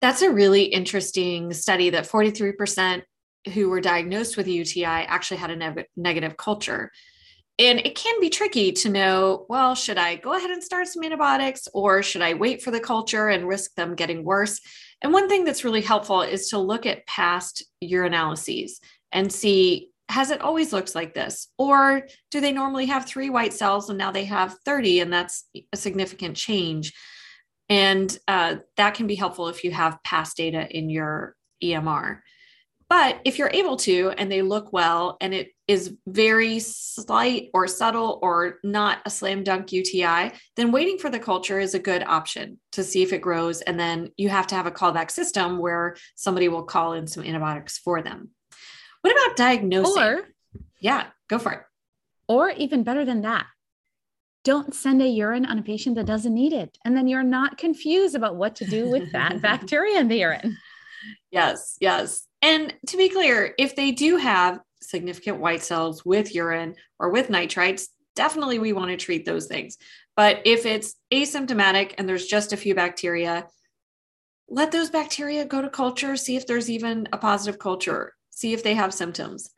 That's 0.00 0.22
a 0.22 0.30
really 0.30 0.64
interesting 0.64 1.52
study 1.52 1.90
that 1.90 2.04
43% 2.04 3.02
who 3.52 3.68
were 3.68 3.80
diagnosed 3.80 4.36
with 4.36 4.48
UTI 4.48 4.84
actually 4.84 5.36
had 5.36 5.50
a 5.50 5.56
ne- 5.56 5.86
negative 5.96 6.36
culture. 6.36 6.90
And 7.58 7.78
it 7.80 7.94
can 7.94 8.20
be 8.20 8.30
tricky 8.30 8.72
to 8.72 8.88
know 8.88 9.46
well, 9.48 9.74
should 9.74 9.98
I 9.98 10.16
go 10.16 10.34
ahead 10.34 10.50
and 10.50 10.62
start 10.62 10.88
some 10.88 11.04
antibiotics 11.04 11.68
or 11.72 12.02
should 12.02 12.22
I 12.22 12.34
wait 12.34 12.62
for 12.62 12.70
the 12.70 12.80
culture 12.80 13.28
and 13.28 13.46
risk 13.46 13.74
them 13.74 13.94
getting 13.94 14.24
worse? 14.24 14.60
And 15.02 15.12
one 15.12 15.28
thing 15.28 15.44
that's 15.44 15.64
really 15.64 15.82
helpful 15.82 16.22
is 16.22 16.48
to 16.48 16.58
look 16.58 16.86
at 16.86 17.06
past 17.06 17.64
urinalyses 17.82 18.72
and 19.12 19.32
see 19.32 19.90
has 20.08 20.30
it 20.30 20.40
always 20.40 20.72
looked 20.72 20.94
like 20.94 21.14
this? 21.14 21.48
Or 21.56 22.06
do 22.30 22.40
they 22.40 22.52
normally 22.52 22.86
have 22.86 23.06
three 23.06 23.30
white 23.30 23.54
cells 23.54 23.88
and 23.88 23.98
now 23.98 24.10
they 24.10 24.24
have 24.26 24.56
30 24.64 25.00
and 25.00 25.12
that's 25.12 25.48
a 25.72 25.76
significant 25.76 26.36
change? 26.36 26.92
And 27.68 28.16
uh, 28.28 28.56
that 28.76 28.94
can 28.94 29.06
be 29.06 29.14
helpful 29.14 29.48
if 29.48 29.64
you 29.64 29.70
have 29.70 30.02
past 30.04 30.36
data 30.36 30.68
in 30.70 30.90
your 30.90 31.36
EMR. 31.62 32.20
But 32.94 33.22
if 33.24 33.40
you're 33.40 33.50
able 33.52 33.76
to, 33.78 34.12
and 34.18 34.30
they 34.30 34.40
look 34.40 34.72
well, 34.72 35.16
and 35.20 35.34
it 35.34 35.48
is 35.66 35.96
very 36.06 36.60
slight 36.60 37.50
or 37.52 37.66
subtle 37.66 38.20
or 38.22 38.60
not 38.62 38.98
a 39.04 39.10
slam 39.10 39.42
dunk 39.42 39.72
UTI, 39.72 40.30
then 40.54 40.70
waiting 40.70 40.98
for 40.98 41.10
the 41.10 41.18
culture 41.18 41.58
is 41.58 41.74
a 41.74 41.80
good 41.80 42.04
option 42.04 42.60
to 42.70 42.84
see 42.84 43.02
if 43.02 43.12
it 43.12 43.20
grows. 43.20 43.62
And 43.62 43.80
then 43.80 44.12
you 44.16 44.28
have 44.28 44.46
to 44.46 44.54
have 44.54 44.66
a 44.66 44.70
callback 44.70 45.10
system 45.10 45.58
where 45.58 45.96
somebody 46.14 46.46
will 46.46 46.62
call 46.62 46.92
in 46.92 47.08
some 47.08 47.24
antibiotics 47.24 47.78
for 47.78 48.00
them. 48.00 48.30
What 49.00 49.10
about 49.10 49.36
diagnosing? 49.36 50.00
Or, 50.00 50.28
yeah, 50.78 51.06
go 51.28 51.40
for 51.40 51.50
it. 51.50 51.62
Or 52.28 52.50
even 52.50 52.84
better 52.84 53.04
than 53.04 53.22
that, 53.22 53.46
don't 54.44 54.72
send 54.72 55.02
a 55.02 55.08
urine 55.08 55.46
on 55.46 55.58
a 55.58 55.62
patient 55.62 55.96
that 55.96 56.06
doesn't 56.06 56.32
need 56.32 56.52
it. 56.52 56.78
And 56.84 56.96
then 56.96 57.08
you're 57.08 57.24
not 57.24 57.58
confused 57.58 58.14
about 58.14 58.36
what 58.36 58.54
to 58.54 58.66
do 58.66 58.88
with 58.88 59.10
that 59.10 59.42
bacteria 59.42 59.98
in 59.98 60.06
the 60.06 60.18
urine. 60.18 60.56
Yes, 61.32 61.76
yes. 61.80 62.28
And 62.44 62.74
to 62.88 62.98
be 62.98 63.08
clear, 63.08 63.54
if 63.56 63.74
they 63.74 63.90
do 63.90 64.18
have 64.18 64.60
significant 64.82 65.40
white 65.40 65.62
cells 65.62 66.04
with 66.04 66.34
urine 66.34 66.74
or 66.98 67.08
with 67.08 67.28
nitrites, 67.28 67.86
definitely 68.14 68.58
we 68.58 68.74
want 68.74 68.90
to 68.90 68.98
treat 68.98 69.24
those 69.24 69.46
things. 69.46 69.78
But 70.14 70.42
if 70.44 70.66
it's 70.66 70.94
asymptomatic 71.10 71.94
and 71.96 72.06
there's 72.06 72.26
just 72.26 72.52
a 72.52 72.58
few 72.58 72.74
bacteria, 72.74 73.46
let 74.46 74.72
those 74.72 74.90
bacteria 74.90 75.46
go 75.46 75.62
to 75.62 75.70
culture, 75.70 76.18
see 76.18 76.36
if 76.36 76.46
there's 76.46 76.68
even 76.68 77.08
a 77.14 77.16
positive 77.16 77.58
culture, 77.58 78.12
see 78.28 78.52
if 78.52 78.62
they 78.62 78.74
have 78.74 78.92
symptoms. 78.92 79.48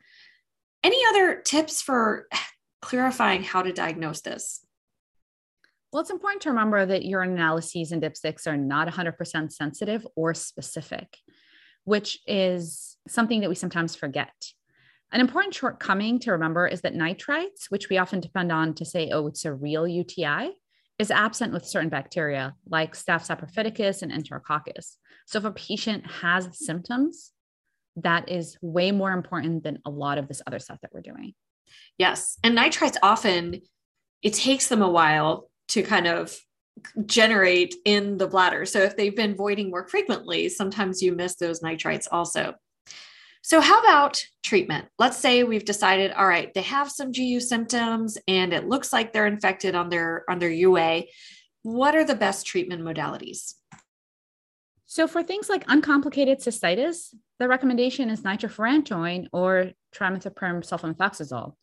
Any 0.81 1.01
other 1.09 1.41
tips 1.41 1.81
for 1.81 2.29
clarifying 2.81 3.43
how 3.43 3.63
to 3.63 3.73
diagnose 3.73 4.21
this? 4.21 4.65
Well, 5.91 5.99
it's 5.99 6.09
important 6.09 6.43
to 6.43 6.51
remember 6.51 6.85
that 6.85 7.03
urine 7.03 7.33
analyses 7.33 7.91
and 7.91 8.01
dipsticks 8.01 8.47
are 8.47 8.55
not 8.55 8.87
100% 8.87 9.51
sensitive 9.51 10.07
or 10.15 10.33
specific 10.33 11.17
which 11.87 12.19
is 12.27 12.97
something 13.07 13.39
that 13.39 13.47
we 13.47 13.55
sometimes 13.55 13.95
forget. 13.95 14.33
An 15.13 15.21
important 15.21 15.53
shortcoming 15.53 16.19
to 16.19 16.33
remember 16.33 16.67
is 16.67 16.81
that 16.81 16.93
nitrites, 16.93 17.69
which 17.69 17.87
we 17.87 17.97
often 17.97 18.19
depend 18.19 18.51
on 18.51 18.73
to 18.73 18.83
say, 18.83 19.09
oh, 19.13 19.27
it's 19.27 19.45
a 19.45 19.53
real 19.53 19.87
UTI, 19.87 20.49
is 20.99 21.11
absent 21.11 21.53
with 21.53 21.65
certain 21.65 21.87
bacteria 21.87 22.55
like 22.67 22.93
Staph 22.93 23.25
saprophyticus 23.25 24.01
and 24.01 24.11
Enterococcus. 24.11 24.97
So 25.27 25.39
if 25.39 25.45
a 25.45 25.51
patient 25.51 26.05
has 26.11 26.49
symptoms, 26.51 27.31
that 27.95 28.27
is 28.27 28.57
way 28.61 28.91
more 28.91 29.13
important 29.13 29.63
than 29.63 29.79
a 29.85 29.89
lot 29.89 30.17
of 30.17 30.27
this 30.27 30.41
other 30.45 30.59
stuff 30.59 30.79
that 30.81 30.91
we're 30.93 31.01
doing. 31.01 31.35
Yes. 31.97 32.37
And 32.43 32.57
nitrites 32.57 32.97
often, 33.01 33.61
it 34.21 34.33
takes 34.33 34.67
them 34.67 34.81
a 34.81 34.91
while 34.91 35.49
to 35.69 35.83
kind 35.83 36.07
of 36.07 36.37
generate 37.05 37.75
in 37.85 38.17
the 38.17 38.27
bladder. 38.27 38.65
So 38.65 38.79
if 38.79 38.95
they've 38.95 39.15
been 39.15 39.35
voiding 39.35 39.69
more 39.69 39.87
frequently, 39.87 40.49
sometimes 40.49 41.01
you 41.01 41.13
miss 41.13 41.35
those 41.35 41.61
nitrites 41.61 42.07
also. 42.11 42.55
So, 43.41 43.61
how 43.61 43.79
about 43.79 44.21
treatment? 44.43 44.87
Let's 44.99 45.17
say 45.17 45.43
we've 45.43 45.63
decided, 45.63 46.11
all 46.11 46.27
right, 46.27 46.53
they 46.53 46.63
have 46.63 46.91
some 46.91 47.13
GU 47.13 47.39
symptoms 47.39 48.17
and 48.27 48.51
it 48.51 48.67
looks 48.67 48.91
like 48.91 49.13
they're 49.13 49.25
infected 49.25 49.73
on 49.73 49.89
their 49.89 50.25
on 50.29 50.39
their 50.39 50.51
UA. 50.51 51.03
What 51.61 51.95
are 51.95 52.03
the 52.03 52.15
best 52.15 52.45
treatment 52.45 52.81
modalities? 52.81 53.53
So, 54.85 55.07
for 55.07 55.23
things 55.23 55.47
like 55.47 55.63
uncomplicated 55.67 56.39
cystitis, 56.39 57.13
the 57.39 57.47
recommendation 57.47 58.09
is 58.09 58.21
nitrofurantoin 58.21 59.27
or 59.31 59.71
trimethoprim 59.95 60.61
sulfamethoxazole. 60.67 61.53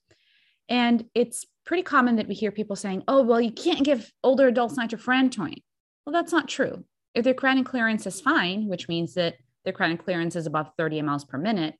And 0.71 1.05
it's 1.15 1.45
pretty 1.65 1.83
common 1.83 2.17
that 2.17 2.29
we 2.29 2.35
hear 2.35 2.51
people 2.51 2.77
saying, 2.77 3.03
oh, 3.09 3.23
well, 3.23 3.41
you 3.41 3.53
can't 3.53 3.85
give 3.85 4.11
older 4.23 4.49
adults 4.49 4.77
nitrofurantoin. 4.79 5.63
Well, 6.05 6.13
that's 6.13 6.33
not 6.33 6.49
true. 6.49 6.85
If 7.15 7.25
their 7.25 7.35
creatinine 7.35 7.65
clearance 7.65 8.07
is 8.07 8.21
fine, 8.21 8.69
which 8.69 8.89
means 8.89 9.15
that 9.15 9.37
their 9.65 9.73
creatinine 9.73 10.05
clearance 10.05 10.37
is 10.37 10.47
above 10.47 10.71
30 10.77 11.03
mLs 11.03 11.27
per 11.27 11.39
minute, 11.39 11.75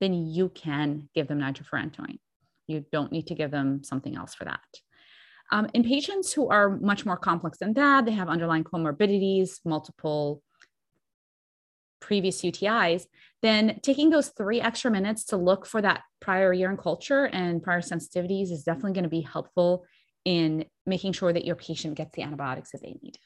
then 0.00 0.14
you 0.14 0.48
can 0.50 1.08
give 1.14 1.28
them 1.28 1.40
nitrofurantoin. 1.40 2.18
You 2.66 2.84
don't 2.92 3.12
need 3.12 3.26
to 3.28 3.34
give 3.34 3.50
them 3.50 3.82
something 3.82 4.16
else 4.16 4.34
for 4.34 4.44
that. 4.44 4.60
Um, 5.52 5.68
in 5.74 5.82
patients 5.82 6.32
who 6.32 6.48
are 6.48 6.78
much 6.78 7.04
more 7.04 7.16
complex 7.16 7.58
than 7.58 7.74
that, 7.74 8.04
they 8.04 8.12
have 8.12 8.28
underlying 8.28 8.64
comorbidities, 8.64 9.60
multiple 9.64 10.42
previous 12.00 12.42
UTIs, 12.42 13.04
then 13.42 13.80
taking 13.82 14.10
those 14.10 14.28
three 14.28 14.60
extra 14.60 14.90
minutes 14.90 15.24
to 15.26 15.36
look 15.36 15.66
for 15.66 15.80
that 15.80 16.02
prior 16.20 16.52
urine 16.52 16.76
culture 16.76 17.24
and 17.26 17.62
prior 17.62 17.80
sensitivities 17.80 18.50
is 18.50 18.64
definitely 18.64 18.92
going 18.92 19.04
to 19.04 19.10
be 19.10 19.22
helpful 19.22 19.84
in 20.24 20.64
making 20.86 21.12
sure 21.12 21.32
that 21.32 21.44
your 21.44 21.56
patient 21.56 21.94
gets 21.94 22.14
the 22.14 22.22
antibiotics 22.22 22.72
that 22.72 22.82
they 22.82 22.96
need. 23.02 23.16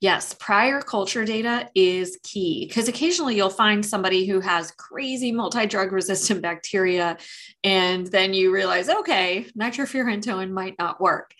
Yes, 0.00 0.34
prior 0.34 0.82
culture 0.82 1.24
data 1.24 1.70
is 1.74 2.18
key 2.22 2.66
because 2.66 2.86
occasionally 2.86 3.34
you'll 3.34 3.48
find 3.48 3.84
somebody 3.84 4.26
who 4.26 4.40
has 4.40 4.70
crazy 4.72 5.32
multi 5.32 5.64
drug 5.66 5.90
resistant 5.90 6.42
bacteria, 6.42 7.16
and 7.64 8.06
then 8.06 8.34
you 8.34 8.52
realize, 8.52 8.90
okay, 8.90 9.46
nitrofurantoin 9.58 10.50
might 10.50 10.74
not 10.78 11.00
work. 11.00 11.32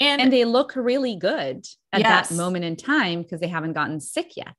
And, 0.00 0.22
and 0.22 0.32
they 0.32 0.44
look 0.44 0.76
really 0.76 1.16
good 1.16 1.66
at 1.92 2.00
yes. 2.00 2.28
that 2.28 2.34
moment 2.34 2.64
in 2.64 2.76
time 2.76 3.22
because 3.22 3.40
they 3.40 3.48
haven't 3.48 3.74
gotten 3.74 4.00
sick 4.00 4.36
yet. 4.36 4.56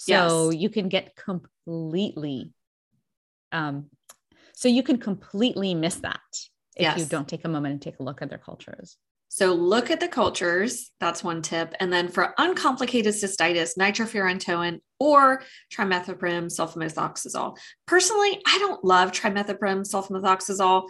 So 0.00 0.48
yes. 0.48 0.62
you 0.62 0.70
can 0.70 0.88
get 0.88 1.14
completely, 1.14 2.54
um, 3.52 3.90
so 4.54 4.66
you 4.66 4.82
can 4.82 4.96
completely 4.96 5.74
miss 5.74 5.96
that 5.96 6.20
if 6.74 6.84
yes. 6.84 6.98
you 6.98 7.04
don't 7.04 7.28
take 7.28 7.44
a 7.44 7.48
moment 7.48 7.72
and 7.72 7.82
take 7.82 8.00
a 8.00 8.02
look 8.02 8.22
at 8.22 8.30
their 8.30 8.38
cultures. 8.38 8.96
So 9.28 9.52
look 9.52 9.90
at 9.90 10.00
the 10.00 10.08
cultures. 10.08 10.90
That's 11.00 11.22
one 11.22 11.42
tip. 11.42 11.74
And 11.80 11.92
then 11.92 12.08
for 12.08 12.32
uncomplicated 12.38 13.12
cystitis, 13.12 13.76
nitrofurantoin 13.78 14.80
or 14.98 15.42
trimethoprim 15.70 16.46
sulfamethoxazole. 16.46 17.58
Personally, 17.86 18.40
I 18.46 18.58
don't 18.58 18.82
love 18.82 19.12
trimethoprim 19.12 19.82
sulfamethoxazole 19.86 20.88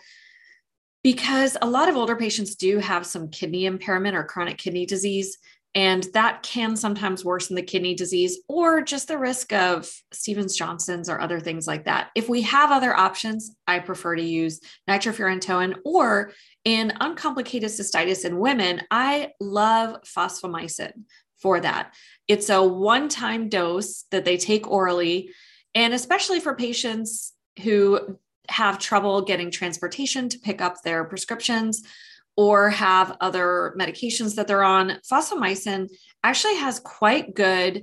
because 1.02 1.56
a 1.60 1.68
lot 1.68 1.88
of 1.88 1.96
older 1.96 2.14
patients 2.14 2.54
do 2.54 2.78
have 2.78 3.04
some 3.04 3.28
kidney 3.28 3.66
impairment 3.66 4.14
or 4.14 4.22
chronic 4.22 4.56
kidney 4.56 4.86
disease. 4.86 5.36
And 5.74 6.02
that 6.14 6.42
can 6.42 6.74
sometimes 6.74 7.24
worsen 7.24 7.54
the 7.54 7.62
kidney 7.62 7.94
disease 7.94 8.40
or 8.48 8.82
just 8.82 9.06
the 9.06 9.18
risk 9.18 9.52
of 9.52 9.88
Stevens 10.12 10.56
Johnson's 10.56 11.08
or 11.08 11.20
other 11.20 11.38
things 11.38 11.66
like 11.68 11.84
that. 11.84 12.10
If 12.16 12.28
we 12.28 12.42
have 12.42 12.72
other 12.72 12.96
options, 12.96 13.54
I 13.68 13.78
prefer 13.78 14.16
to 14.16 14.22
use 14.22 14.60
nitrofurantoin 14.88 15.76
or 15.84 16.32
in 16.64 16.92
uncomplicated 17.00 17.70
cystitis 17.70 18.24
in 18.24 18.38
women, 18.38 18.82
I 18.90 19.30
love 19.40 20.02
fosfomycin 20.02 21.04
for 21.38 21.60
that. 21.60 21.94
It's 22.28 22.50
a 22.50 22.62
one 22.62 23.08
time 23.08 23.48
dose 23.48 24.04
that 24.10 24.24
they 24.24 24.36
take 24.36 24.68
orally. 24.68 25.30
And 25.74 25.94
especially 25.94 26.40
for 26.40 26.54
patients 26.54 27.32
who 27.62 28.18
have 28.48 28.78
trouble 28.78 29.22
getting 29.22 29.50
transportation 29.50 30.28
to 30.28 30.38
pick 30.38 30.60
up 30.60 30.82
their 30.82 31.04
prescriptions, 31.04 31.82
or 32.40 32.70
have 32.70 33.18
other 33.20 33.74
medications 33.78 34.34
that 34.34 34.46
they're 34.46 34.64
on, 34.64 34.98
fosfomycin 35.12 35.86
actually 36.24 36.56
has 36.56 36.80
quite 36.80 37.34
good 37.34 37.82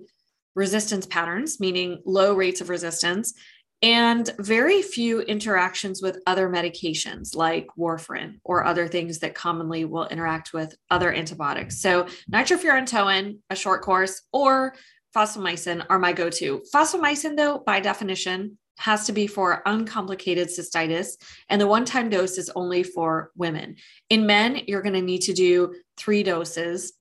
resistance 0.56 1.06
patterns, 1.06 1.60
meaning 1.60 2.02
low 2.08 2.34
rates 2.34 2.60
of 2.60 2.70
resistance, 2.70 3.36
and 3.84 4.34
very 4.40 4.82
few 4.82 5.22
interactions 5.22 6.02
with 6.02 6.18
other 6.26 6.50
medications 6.50 7.36
like 7.36 7.68
warfarin 7.78 8.40
or 8.44 8.66
other 8.66 8.88
things 8.88 9.20
that 9.20 9.36
commonly 9.36 9.86
will 9.86 10.08
interact 10.08 10.54
with 10.54 10.76
other 10.90 11.14
antibiotics. 11.14 11.80
So, 11.80 12.08
nitrofurantoin, 12.34 13.38
a 13.52 13.56
short 13.56 13.84
course, 13.84 14.24
or 14.34 14.74
fosfomycin 15.16 15.86
are 15.88 16.00
my 16.00 16.14
go 16.14 16.32
to. 16.32 16.64
Fosfomycin, 16.74 17.38
though, 17.38 17.60
by 17.64 17.80
definition, 17.80 18.58
has 18.78 19.06
to 19.06 19.12
be 19.12 19.28
for 19.28 19.62
uncomplicated 19.66 20.50
cystitis, 20.50 21.18
and 21.50 21.60
the 21.60 21.68
one 21.68 21.86
time 21.86 22.10
dose 22.10 22.38
is 22.38 22.52
only 22.56 22.84
for 22.84 23.32
women. 23.36 23.76
In 24.10 24.26
men, 24.26 24.62
you're 24.68 24.82
going 24.82 24.94
to 24.94 25.02
need 25.02 25.22
to 25.24 25.34
do 25.34 25.76
three 25.98 26.24
doses. 26.24 26.94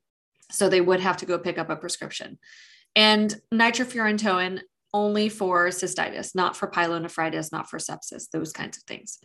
So 0.51 0.69
they 0.69 0.81
would 0.81 1.01
have 1.01 1.19
to 1.19 1.27
go 1.27 1.39
pick 1.39 1.59
up 1.59 1.71
a 1.71 1.77
prescription. 1.77 2.39
And 2.95 3.35
nitrofurantoin 3.53 4.61
only 4.95 5.29
for 5.29 5.69
cystitis, 5.69 6.35
not 6.35 6.57
for 6.57 6.71
pyelonephritis, 6.71 7.53
not 7.53 7.69
for 7.69 7.79
sepsis, 7.79 8.31
those 8.31 8.53
kinds 8.53 8.79
of 8.79 8.85
things. 8.85 9.19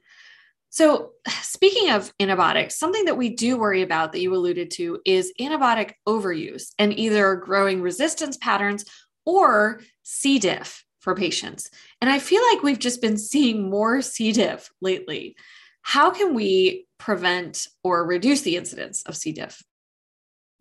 So, 0.70 1.12
speaking 1.28 1.92
of 1.92 2.14
antibiotics, 2.20 2.78
something 2.78 3.06
that 3.06 3.18
we 3.18 3.30
do 3.36 3.58
worry 3.58 3.82
about 3.82 4.12
that 4.12 4.22
you 4.22 4.34
alluded 4.34 4.72
to 4.72 5.00
is 5.06 5.34
antibiotic 5.40 5.94
overuse 6.08 6.72
and 6.80 6.98
either 6.98 7.36
growing 7.36 7.82
resistance 7.82 8.38
patterns 8.38 8.86
or 9.26 9.82
C. 10.04 10.40
diff 10.40 10.86
for 11.02 11.16
patients. 11.16 11.70
And 12.00 12.10
I 12.10 12.20
feel 12.20 12.42
like 12.52 12.64
we've 12.64 12.80
just 12.80 13.02
been 13.02 13.18
seeing 13.18 13.70
more 13.70 14.02
C. 14.02 14.32
diff 14.32 14.70
lately. 14.80 15.36
How 15.82 16.12
can 16.12 16.34
we 16.34 16.88
prevent 16.98 17.68
or 17.84 18.06
reduce 18.06 18.42
the 18.42 18.56
incidence 18.56 19.02
of 19.04 19.18
C. 19.18 19.34
diff? 19.34 19.64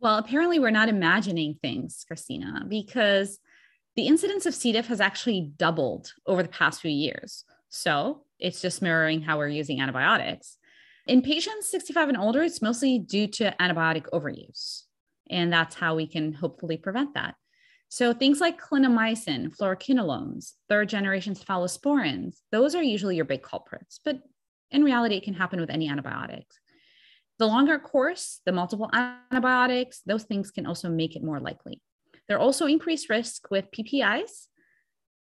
Well, 0.00 0.16
apparently, 0.16 0.58
we're 0.58 0.70
not 0.70 0.88
imagining 0.88 1.58
things, 1.60 2.04
Christina, 2.08 2.64
because 2.66 3.38
the 3.96 4.06
incidence 4.06 4.46
of 4.46 4.54
C. 4.54 4.72
diff 4.72 4.86
has 4.86 5.00
actually 5.00 5.52
doubled 5.56 6.14
over 6.26 6.42
the 6.42 6.48
past 6.48 6.80
few 6.80 6.90
years. 6.90 7.44
So 7.68 8.22
it's 8.38 8.62
just 8.62 8.82
mirroring 8.82 9.20
how 9.20 9.36
we're 9.36 9.48
using 9.48 9.80
antibiotics. 9.80 10.56
In 11.06 11.20
patients 11.22 11.70
65 11.70 12.08
and 12.08 12.18
older, 12.18 12.42
it's 12.42 12.62
mostly 12.62 12.98
due 12.98 13.26
to 13.26 13.54
antibiotic 13.60 14.06
overuse. 14.10 14.84
And 15.28 15.52
that's 15.52 15.74
how 15.74 15.96
we 15.96 16.06
can 16.06 16.32
hopefully 16.32 16.78
prevent 16.78 17.14
that. 17.14 17.34
So 17.90 18.12
things 18.12 18.40
like 18.40 18.60
clindamycin, 18.60 19.56
fluoroquinolones, 19.56 20.52
third 20.68 20.88
generation 20.88 21.34
cephalosporins, 21.34 22.36
those 22.52 22.76
are 22.76 22.82
usually 22.82 23.16
your 23.16 23.24
big 23.24 23.42
culprits, 23.42 23.98
but 24.04 24.22
in 24.70 24.84
reality, 24.84 25.16
it 25.16 25.24
can 25.24 25.34
happen 25.34 25.60
with 25.60 25.70
any 25.70 25.88
antibiotics. 25.88 26.56
The 27.40 27.46
longer 27.46 27.80
course, 27.80 28.42
the 28.46 28.52
multiple 28.52 28.88
antibiotics, 28.92 30.02
those 30.06 30.22
things 30.22 30.52
can 30.52 30.66
also 30.66 30.88
make 30.88 31.16
it 31.16 31.24
more 31.24 31.40
likely. 31.40 31.82
There 32.28 32.36
are 32.36 32.40
also 32.40 32.66
increased 32.66 33.10
risk 33.10 33.50
with 33.50 33.72
PPIs, 33.72 34.46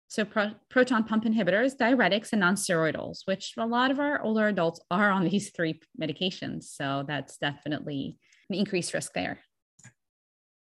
so 0.07 0.23
pro- 0.23 0.53
proton 0.69 1.05
pump 1.05 1.23
inhibitors, 1.23 1.75
diuretics, 1.75 2.31
and 2.31 2.43
nonsteroidals, 2.43 3.21
which 3.25 3.53
a 3.57 3.65
lot 3.65 3.89
of 3.89 3.99
our 3.99 4.21
older 4.21 4.47
adults 4.49 4.81
are 4.91 5.09
on 5.09 5.23
these 5.27 5.49
three 5.49 5.79
medications. 5.99 6.65
So 6.65 7.05
that's 7.07 7.37
definitely 7.37 8.19
an 8.51 8.55
increased 8.55 8.93
risk 8.93 9.13
there. 9.13 9.39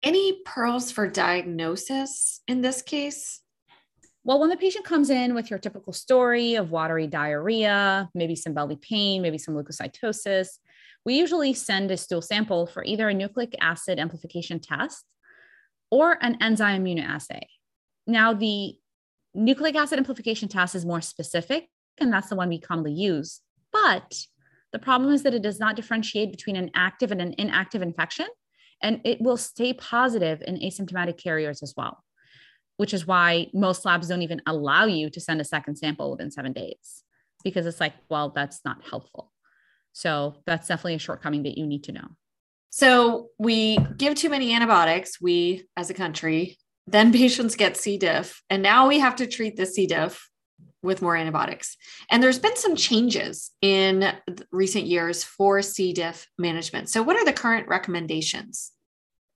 Any 0.02 0.42
pearls 0.44 0.90
for 0.90 1.06
diagnosis 1.06 2.40
in 2.48 2.60
this 2.60 2.82
case? 2.82 3.40
Well, 4.24 4.40
when 4.40 4.50
the 4.50 4.56
patient 4.56 4.84
comes 4.84 5.10
in 5.10 5.34
with 5.34 5.50
your 5.50 5.58
typical 5.58 5.92
story 5.92 6.54
of 6.56 6.70
watery 6.70 7.06
diarrhea, 7.06 8.08
maybe 8.14 8.34
some 8.34 8.54
belly 8.54 8.76
pain, 8.76 9.22
maybe 9.22 9.38
some 9.38 9.54
leukocytosis, 9.54 10.48
we 11.04 11.14
usually 11.14 11.54
send 11.54 11.90
a 11.90 11.96
stool 11.96 12.22
sample 12.22 12.66
for 12.66 12.84
either 12.84 13.08
a 13.08 13.14
nucleic 13.14 13.54
acid 13.60 13.98
amplification 13.98 14.60
test 14.60 15.04
or 15.90 16.18
an 16.20 16.36
enzyme 16.40 16.84
immunoassay. 16.84 17.42
Now, 18.06 18.32
the 18.32 18.74
nucleic 19.34 19.76
acid 19.76 19.98
amplification 19.98 20.48
test 20.48 20.74
is 20.74 20.86
more 20.86 21.00
specific, 21.00 21.68
and 21.98 22.12
that's 22.12 22.28
the 22.28 22.36
one 22.36 22.48
we 22.48 22.60
commonly 22.60 22.92
use. 22.92 23.40
But 23.72 24.26
the 24.72 24.78
problem 24.78 25.12
is 25.12 25.22
that 25.22 25.34
it 25.34 25.42
does 25.42 25.60
not 25.60 25.76
differentiate 25.76 26.30
between 26.30 26.56
an 26.56 26.70
active 26.74 27.12
and 27.12 27.20
an 27.20 27.34
inactive 27.38 27.82
infection 27.82 28.26
and 28.82 29.00
it 29.04 29.20
will 29.20 29.36
stay 29.36 29.72
positive 29.72 30.42
in 30.46 30.56
asymptomatic 30.56 31.18
carriers 31.18 31.62
as 31.62 31.74
well, 31.76 32.02
which 32.76 32.92
is 32.92 33.06
why 33.06 33.48
most 33.54 33.84
labs 33.84 34.08
don't 34.08 34.22
even 34.22 34.42
allow 34.46 34.84
you 34.84 35.10
to 35.10 35.20
send 35.20 35.40
a 35.40 35.44
second 35.44 35.76
sample 35.76 36.10
within 36.10 36.30
seven 36.30 36.52
days 36.52 37.04
because 37.44 37.66
it's 37.66 37.80
like, 37.80 37.94
well, 38.08 38.30
that's 38.30 38.60
not 38.64 38.82
helpful. 38.88 39.32
So 39.92 40.36
that's 40.46 40.68
definitely 40.68 40.94
a 40.94 41.00
shortcoming 41.00 41.42
that 41.44 41.58
you 41.58 41.66
need 41.66 41.84
to 41.84 41.92
know. 41.92 42.08
So 42.70 43.28
we 43.38 43.78
give 43.96 44.14
too 44.14 44.30
many 44.30 44.54
antibiotics, 44.54 45.20
we 45.20 45.68
as 45.76 45.90
a 45.90 45.94
country, 45.94 46.58
then 46.86 47.12
patients 47.12 47.56
get 47.56 47.76
C. 47.76 47.98
diff, 47.98 48.42
and 48.48 48.62
now 48.62 48.88
we 48.88 48.98
have 48.98 49.16
to 49.16 49.26
treat 49.26 49.56
the 49.56 49.66
C. 49.66 49.86
diff 49.86 50.28
with 50.82 51.02
more 51.02 51.16
antibiotics. 51.16 51.76
And 52.10 52.22
there's 52.22 52.38
been 52.38 52.56
some 52.56 52.76
changes 52.76 53.50
in 53.60 54.12
recent 54.50 54.86
years 54.86 55.22
for 55.22 55.62
C. 55.62 55.92
diff 55.92 56.28
management. 56.38 56.88
So, 56.88 57.02
what 57.02 57.16
are 57.16 57.24
the 57.24 57.32
current 57.32 57.68
recommendations? 57.68 58.72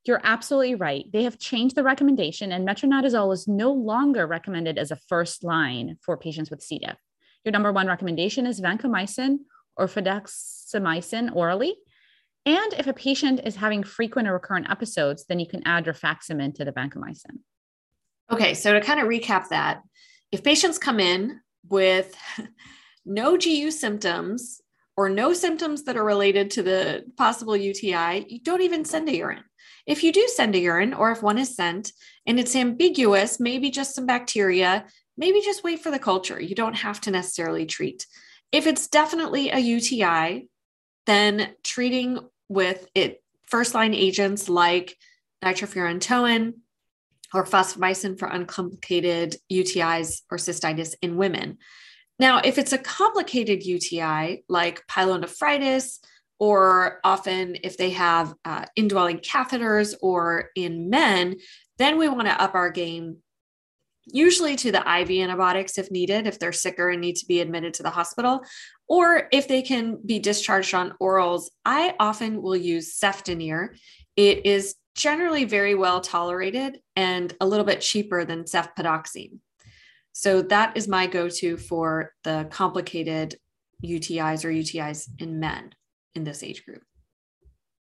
You're 0.05 0.21
absolutely 0.23 0.77
right. 0.77 1.05
They 1.13 1.25
have 1.25 1.39
changed 1.39 1.75
the 1.75 1.83
recommendation, 1.83 2.53
and 2.53 2.67
metronidazole 2.67 3.33
is 3.33 3.49
no 3.49 3.73
longer 3.73 4.27
recommended 4.27 4.79
as 4.79 4.91
a 4.91 4.97
first 5.09 5.43
line 5.43 5.99
for 6.01 6.17
patients 6.17 6.51
with 6.51 6.63
C. 6.63 6.79
diff. 6.79 6.97
Your 7.45 7.53
number 7.53 7.73
one 7.73 7.87
recommendation 7.87 8.47
is 8.47 8.61
vancomycin 8.61 9.39
or 9.77 9.87
fidaxomicin 9.87 11.35
orally. 11.35 11.77
And 12.45 12.73
if 12.75 12.87
a 12.87 12.93
patient 12.93 13.41
is 13.45 13.57
having 13.57 13.83
frequent 13.83 14.29
or 14.29 14.35
recurrent 14.35 14.71
episodes, 14.71 15.27
then 15.29 15.41
you 15.41 15.47
can 15.49 15.67
add 15.67 15.87
rifaximin 15.87 16.55
to 16.55 16.65
the 16.65 16.73
vancomycin. 16.73 17.39
Okay, 18.31 18.55
so 18.55 18.73
to 18.73 18.81
kind 18.81 19.01
of 19.01 19.09
recap 19.09 19.49
that, 19.49 19.83
if 20.33 20.43
patients 20.43 20.79
come 20.79 21.01
in 21.01 21.41
with 21.69 22.15
no 23.05 23.37
GU 23.37 23.71
symptoms 23.71 24.61
or 24.97 25.09
no 25.09 25.33
symptoms 25.33 25.85
that 25.85 25.97
are 25.97 26.05
related 26.05 26.51
to 26.53 26.63
the 26.63 27.05
possible 27.17 27.57
UTI, 27.57 28.27
you 28.29 28.41
don't 28.41 28.63
even 28.63 28.85
send 28.85 29.09
a 29.09 29.17
urine. 29.17 29.45
If 29.87 30.03
you 30.03 30.13
do 30.13 30.27
send 30.35 30.55
a 30.55 30.59
urine, 30.59 30.95
or 30.95 31.13
if 31.13 31.23
one 31.23 31.39
is 31.39 31.55
sent 31.55 31.93
and 32.27 32.41
it's 32.41 32.57
ambiguous, 32.57 33.39
maybe 33.39 33.71
just 33.71 33.95
some 33.95 34.07
bacteria, 34.07 34.87
maybe 35.17 35.41
just 35.41 35.63
wait 35.63 35.81
for 35.81 35.91
the 35.91 35.99
culture. 35.99 36.41
You 36.41 36.55
don't 36.55 36.75
have 36.75 37.01
to 37.03 37.11
necessarily 37.11 37.67
treat. 37.67 38.07
If 38.51 38.67
it's 38.67 38.89
definitely 38.89 39.51
a 39.51 39.59
UTI, 39.59 40.49
then 41.07 41.55
treating 41.63 42.19
with 42.49 42.89
it 42.95 43.23
first 43.47 43.75
line 43.75 43.95
agents 43.95 44.49
like 44.49 44.97
nitrofurantoin 45.45 46.55
or 47.35 47.45
fosfomycin 47.45 48.19
for 48.19 48.29
uncomplicated 48.29 49.37
UTIs 49.51 50.23
or 50.31 50.39
cystitis 50.39 50.95
in 51.03 51.17
women. 51.17 51.59
Now, 52.19 52.41
if 52.45 52.59
it's 52.59 52.73
a 52.73 52.79
complicated 52.79 53.65
UTI 53.65 54.45
like 54.49 54.87
pyelonephritis, 54.87 55.99
or 56.39 57.01
often 57.03 57.57
if 57.63 57.77
they 57.77 57.91
have 57.91 58.35
uh, 58.45 58.67
indwelling 58.77 59.19
catheters 59.19 59.95
or 60.03 60.51
in 60.55 60.91
men, 60.91 61.37
then 61.79 61.99
we 61.99 62.09
want 62.09 62.27
to 62.27 62.43
up 62.43 62.55
our 62.55 62.71
game, 62.71 63.19
usually 64.07 64.55
to 64.57 64.71
the 64.71 64.79
IV 64.79 65.11
antibiotics 65.11 65.79
if 65.79 65.91
needed, 65.91 66.27
if 66.27 66.39
they're 66.39 66.53
sicker 66.53 66.91
and 66.91 67.01
need 67.01 67.17
to 67.17 67.27
be 67.27 67.41
admitted 67.41 67.75
to 67.75 67.83
the 67.83 67.91
hospital, 67.91 68.45
or 68.89 69.29
if 69.33 69.49
they 69.49 69.63
can 69.63 69.99
be 70.05 70.19
discharged 70.19 70.75
on 70.75 70.93
orals. 71.01 71.45
I 71.65 71.95
often 71.99 72.43
will 72.43 72.57
use 72.57 72.99
cefdinir. 72.99 73.77
It 74.17 74.47
is 74.47 74.75
generally 74.97 75.45
very 75.45 75.75
well 75.75 76.01
tolerated 76.01 76.81
and 76.97 77.35
a 77.41 77.47
little 77.47 77.67
bit 77.67 77.81
cheaper 77.81 78.25
than 78.25 78.45
cefpodoxime. 78.45 79.39
So 80.13 80.43
that 80.43 80.77
is 80.77 80.89
my 80.89 81.07
go 81.07 81.29
to 81.29 81.57
for 81.59 82.13
the 82.25 82.49
complicated 82.51 83.37
UTIs 83.85 84.45
or 84.45 84.49
UTIs 84.49 85.09
in 85.19 85.39
men 85.39 85.75
in 86.15 86.25
this 86.25 86.43
age 86.43 86.65
group. 86.65 86.83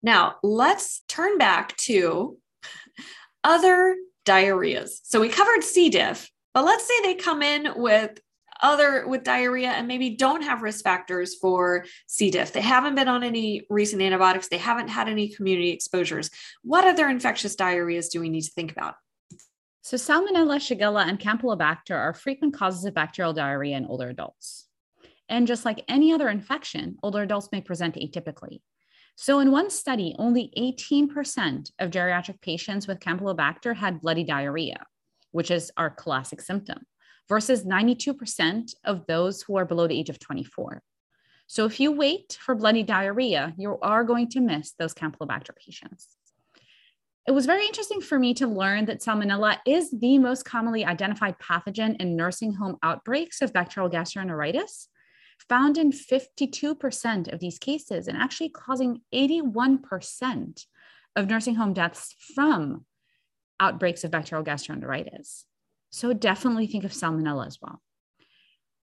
Now, 0.03 0.37
let's 0.43 1.01
turn 1.09 1.39
back 1.39 1.75
to 1.79 2.37
other 3.43 3.97
diarrheas. 4.27 5.01
So 5.05 5.21
we 5.21 5.31
covered 5.31 5.65
C. 5.65 5.89
diff, 5.89 6.31
but 6.53 6.65
let's 6.65 6.87
say 6.87 6.95
they 7.03 7.15
come 7.15 7.43
in 7.43 7.73
with 7.77 8.21
other 8.63 9.07
with 9.07 9.25
diarrhea 9.25 9.69
and 9.69 9.89
maybe 9.89 10.11
don't 10.11 10.43
have 10.43 10.63
risk 10.63 10.85
factors 10.85 11.35
for 11.35 11.85
C. 12.07 12.31
diff. 12.31 12.53
They 12.53 12.61
haven't 12.61 12.95
been 12.95 13.09
on 13.09 13.23
any 13.23 13.67
recent 13.71 14.03
antibiotics, 14.03 14.49
they 14.49 14.59
haven't 14.59 14.89
had 14.89 15.09
any 15.09 15.29
community 15.29 15.71
exposures. 15.71 16.31
What 16.63 16.85
other 16.85 17.09
infectious 17.09 17.57
diarrheas 17.57 18.11
do 18.11 18.21
we 18.21 18.29
need 18.29 18.43
to 18.43 18.53
think 18.53 18.73
about? 18.73 18.95
So, 19.83 19.97
Salmonella, 19.97 20.59
Shigella, 20.59 21.07
and 21.09 21.21
Campylobacter 21.21 21.95
are 21.95 22.13
frequent 22.13 22.55
causes 22.55 22.85
of 22.85 22.95
bacterial 22.95 23.33
diarrhea 23.33 23.77
in 23.77 23.87
older 23.87 24.09
adults. 24.09 24.67
And 25.29 25.47
just 25.47 25.65
like 25.65 25.85
any 25.89 26.13
other 26.13 26.29
infection, 26.29 26.97
older 27.03 27.23
adults 27.23 27.51
may 27.53 27.61
present 27.61 27.95
atypically. 27.95 28.63
So, 29.15 29.39
in 29.39 29.51
one 29.51 29.71
study, 29.71 30.15
only 30.19 30.53
18% 30.59 31.71
of 31.79 31.91
geriatric 31.91 32.41
patients 32.43 32.87
with 32.87 32.99
Campylobacter 32.99 33.77
had 33.77 34.01
bloody 34.01 34.25
diarrhea, 34.25 34.85
which 35.31 35.51
is 35.51 35.71
our 35.77 35.91
classic 35.91 36.41
symptom, 36.41 36.85
versus 37.29 37.65
92% 37.65 38.75
of 38.85 39.07
those 39.07 39.43
who 39.43 39.57
are 39.57 39.65
below 39.65 39.87
the 39.87 39.99
age 39.99 40.11
of 40.11 40.19
24. 40.19 40.83
So, 41.49 41.65
if 41.65 41.79
you 41.79 41.93
wait 41.93 42.39
for 42.41 42.55
bloody 42.55 42.83
diarrhea, 42.83 43.55
you 43.57 43.79
are 43.81 44.05
going 44.05 44.29
to 44.31 44.41
miss 44.41 44.73
those 44.73 44.95
Campylobacter 44.95 45.55
patients 45.57 46.17
it 47.27 47.33
was 47.33 47.47
very 47.47 47.67
interesting 47.67 48.01
for 48.01 48.19
me 48.19 48.35
to 48.35 48.47
learn 48.47 48.85
that 48.85 49.01
salmonella 49.01 49.59
is 49.67 49.91
the 49.91 50.19
most 50.19 50.45
commonly 50.45 50.85
identified 50.85 51.37
pathogen 51.39 52.01
in 52.01 52.15
nursing 52.15 52.55
home 52.55 52.77
outbreaks 52.85 53.43
of 53.43 53.53
bacterial 53.53 53.91
gastroenteritis, 53.91 54.87
found 55.49 55.77
in 55.77 55.91
52% 55.91 57.33
of 57.33 57.41
these 57.41 57.59
cases 57.59 58.07
and 58.07 58.17
actually 58.17 58.51
causing 58.51 59.01
81% 59.13 60.67
of 61.17 61.29
nursing 61.29 61.57
home 61.57 61.73
deaths 61.73 62.15
from 62.35 62.87
outbreaks 63.59 64.05
of 64.05 64.13
bacterial 64.13 64.45
gastroenteritis. 64.45 65.46
So 65.97 66.13
definitely 66.13 66.67
think 66.67 66.85
of 66.85 66.93
salmonella 66.93 67.47
as 67.47 67.59
well. 67.63 67.81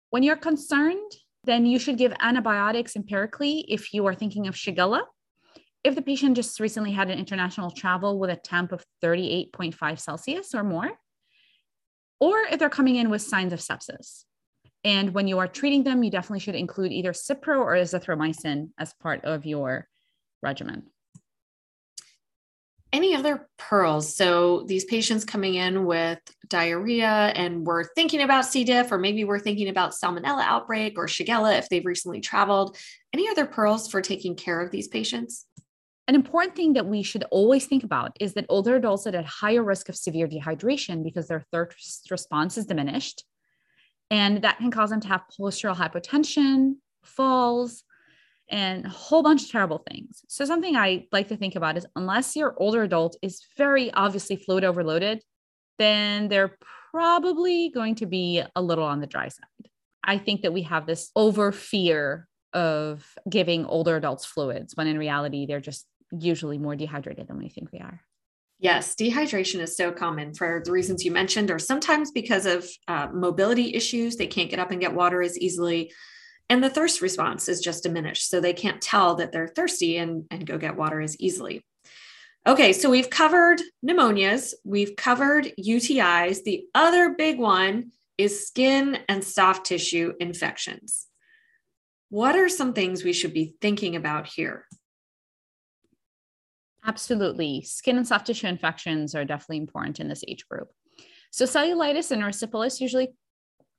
When 0.08 0.22
you're 0.22 0.34
concerned, 0.34 1.12
then 1.44 1.66
you 1.66 1.78
should 1.78 1.98
give 1.98 2.14
antibiotics 2.20 2.96
empirically 2.96 3.66
if 3.68 3.92
you 3.92 4.06
are 4.06 4.14
thinking 4.14 4.46
of 4.46 4.54
Shigella 4.54 5.02
if 5.84 5.94
the 5.94 6.00
patient 6.00 6.36
just 6.36 6.58
recently 6.58 6.92
had 6.92 7.10
an 7.10 7.18
international 7.18 7.70
travel 7.70 8.18
with 8.18 8.30
a 8.30 8.36
temp 8.36 8.72
of 8.72 8.82
38.5 9.02 9.98
Celsius 9.98 10.54
or 10.54 10.62
more, 10.62 10.90
or 12.18 12.38
if 12.50 12.58
they're 12.58 12.70
coming 12.70 12.96
in 12.96 13.10
with 13.10 13.20
signs 13.20 13.52
of 13.52 13.58
sepsis. 13.58 14.24
And 14.82 15.12
when 15.12 15.28
you 15.28 15.38
are 15.38 15.48
treating 15.48 15.82
them, 15.82 16.02
you 16.02 16.10
definitely 16.10 16.40
should 16.40 16.54
include 16.54 16.92
either 16.92 17.12
Cipro 17.12 17.58
or 17.58 17.74
azithromycin 17.74 18.70
as 18.78 18.94
part 18.94 19.24
of 19.24 19.44
your 19.44 19.86
regimen. 20.42 20.91
Any 22.92 23.14
other 23.14 23.48
pearls? 23.56 24.14
So 24.14 24.64
these 24.66 24.84
patients 24.84 25.24
coming 25.24 25.54
in 25.54 25.86
with 25.86 26.18
diarrhea 26.48 27.32
and 27.34 27.64
we're 27.64 27.84
thinking 27.94 28.20
about 28.20 28.44
C. 28.44 28.64
diff, 28.64 28.92
or 28.92 28.98
maybe 28.98 29.24
we're 29.24 29.38
thinking 29.38 29.68
about 29.68 29.92
salmonella 29.92 30.42
outbreak 30.42 30.98
or 30.98 31.06
Shigella 31.06 31.58
if 31.58 31.70
they've 31.70 31.86
recently 31.86 32.20
traveled. 32.20 32.76
Any 33.14 33.28
other 33.30 33.46
pearls 33.46 33.90
for 33.90 34.02
taking 34.02 34.36
care 34.36 34.60
of 34.60 34.70
these 34.70 34.88
patients? 34.88 35.46
An 36.06 36.14
important 36.14 36.54
thing 36.54 36.74
that 36.74 36.84
we 36.84 37.02
should 37.02 37.24
always 37.30 37.64
think 37.64 37.84
about 37.84 38.14
is 38.20 38.34
that 38.34 38.44
older 38.50 38.76
adults 38.76 39.06
are 39.06 39.16
at 39.16 39.24
higher 39.24 39.62
risk 39.62 39.88
of 39.88 39.96
severe 39.96 40.28
dehydration 40.28 41.02
because 41.02 41.28
their 41.28 41.46
thirst 41.50 42.10
response 42.10 42.58
is 42.58 42.66
diminished. 42.66 43.24
And 44.10 44.42
that 44.42 44.58
can 44.58 44.70
cause 44.70 44.90
them 44.90 45.00
to 45.00 45.08
have 45.08 45.22
postural 45.40 45.74
hypotension, 45.76 46.74
falls, 47.04 47.84
and 48.52 48.84
a 48.84 48.90
whole 48.90 49.22
bunch 49.22 49.44
of 49.44 49.50
terrible 49.50 49.82
things. 49.90 50.22
So, 50.28 50.44
something 50.44 50.76
I 50.76 51.06
like 51.10 51.28
to 51.28 51.36
think 51.36 51.56
about 51.56 51.76
is 51.76 51.86
unless 51.96 52.36
your 52.36 52.54
older 52.58 52.82
adult 52.82 53.16
is 53.22 53.44
very 53.56 53.90
obviously 53.92 54.36
fluid 54.36 54.62
overloaded, 54.62 55.22
then 55.78 56.28
they're 56.28 56.56
probably 56.92 57.70
going 57.70 57.96
to 57.96 58.06
be 58.06 58.42
a 58.54 58.62
little 58.62 58.84
on 58.84 59.00
the 59.00 59.06
dry 59.06 59.28
side. 59.28 59.70
I 60.04 60.18
think 60.18 60.42
that 60.42 60.52
we 60.52 60.62
have 60.62 60.86
this 60.86 61.10
over 61.16 61.50
fear 61.50 62.28
of 62.52 63.06
giving 63.28 63.64
older 63.64 63.96
adults 63.96 64.26
fluids 64.26 64.76
when 64.76 64.86
in 64.86 64.98
reality 64.98 65.46
they're 65.46 65.60
just 65.60 65.86
usually 66.10 66.58
more 66.58 66.76
dehydrated 66.76 67.26
than 67.28 67.38
we 67.38 67.48
think 67.48 67.70
they 67.70 67.78
are. 67.78 68.02
Yes, 68.58 68.94
dehydration 68.94 69.60
is 69.60 69.76
so 69.76 69.90
common 69.90 70.34
for 70.34 70.62
the 70.64 70.70
reasons 70.70 71.04
you 71.04 71.10
mentioned, 71.10 71.50
or 71.50 71.58
sometimes 71.58 72.12
because 72.12 72.46
of 72.46 72.68
uh, 72.86 73.08
mobility 73.12 73.74
issues. 73.74 74.16
They 74.16 74.26
can't 74.26 74.50
get 74.50 74.60
up 74.60 74.70
and 74.70 74.80
get 74.80 74.94
water 74.94 75.22
as 75.22 75.38
easily. 75.38 75.92
And 76.52 76.62
the 76.62 76.68
thirst 76.68 77.00
response 77.00 77.48
is 77.48 77.62
just 77.62 77.82
diminished. 77.82 78.28
So 78.28 78.38
they 78.38 78.52
can't 78.52 78.82
tell 78.82 79.14
that 79.14 79.32
they're 79.32 79.48
thirsty 79.48 79.96
and, 79.96 80.26
and 80.30 80.46
go 80.46 80.58
get 80.58 80.76
water 80.76 81.00
as 81.00 81.18
easily. 81.18 81.64
Okay, 82.46 82.74
so 82.74 82.90
we've 82.90 83.08
covered 83.08 83.62
pneumonias, 83.82 84.52
we've 84.62 84.94
covered 84.94 85.50
UTIs. 85.58 86.42
The 86.44 86.64
other 86.74 87.14
big 87.14 87.38
one 87.38 87.92
is 88.18 88.46
skin 88.46 88.98
and 89.08 89.24
soft 89.24 89.64
tissue 89.64 90.12
infections. 90.20 91.06
What 92.10 92.36
are 92.36 92.50
some 92.50 92.74
things 92.74 93.02
we 93.02 93.14
should 93.14 93.32
be 93.32 93.54
thinking 93.62 93.96
about 93.96 94.26
here? 94.26 94.66
Absolutely. 96.84 97.62
Skin 97.62 97.96
and 97.96 98.06
soft 98.06 98.26
tissue 98.26 98.48
infections 98.48 99.14
are 99.14 99.24
definitely 99.24 99.56
important 99.56 100.00
in 100.00 100.08
this 100.08 100.22
age 100.28 100.46
group. 100.46 100.68
So, 101.30 101.46
cellulitis 101.46 102.10
and 102.10 102.22
erysipelas 102.22 102.78
usually 102.78 103.08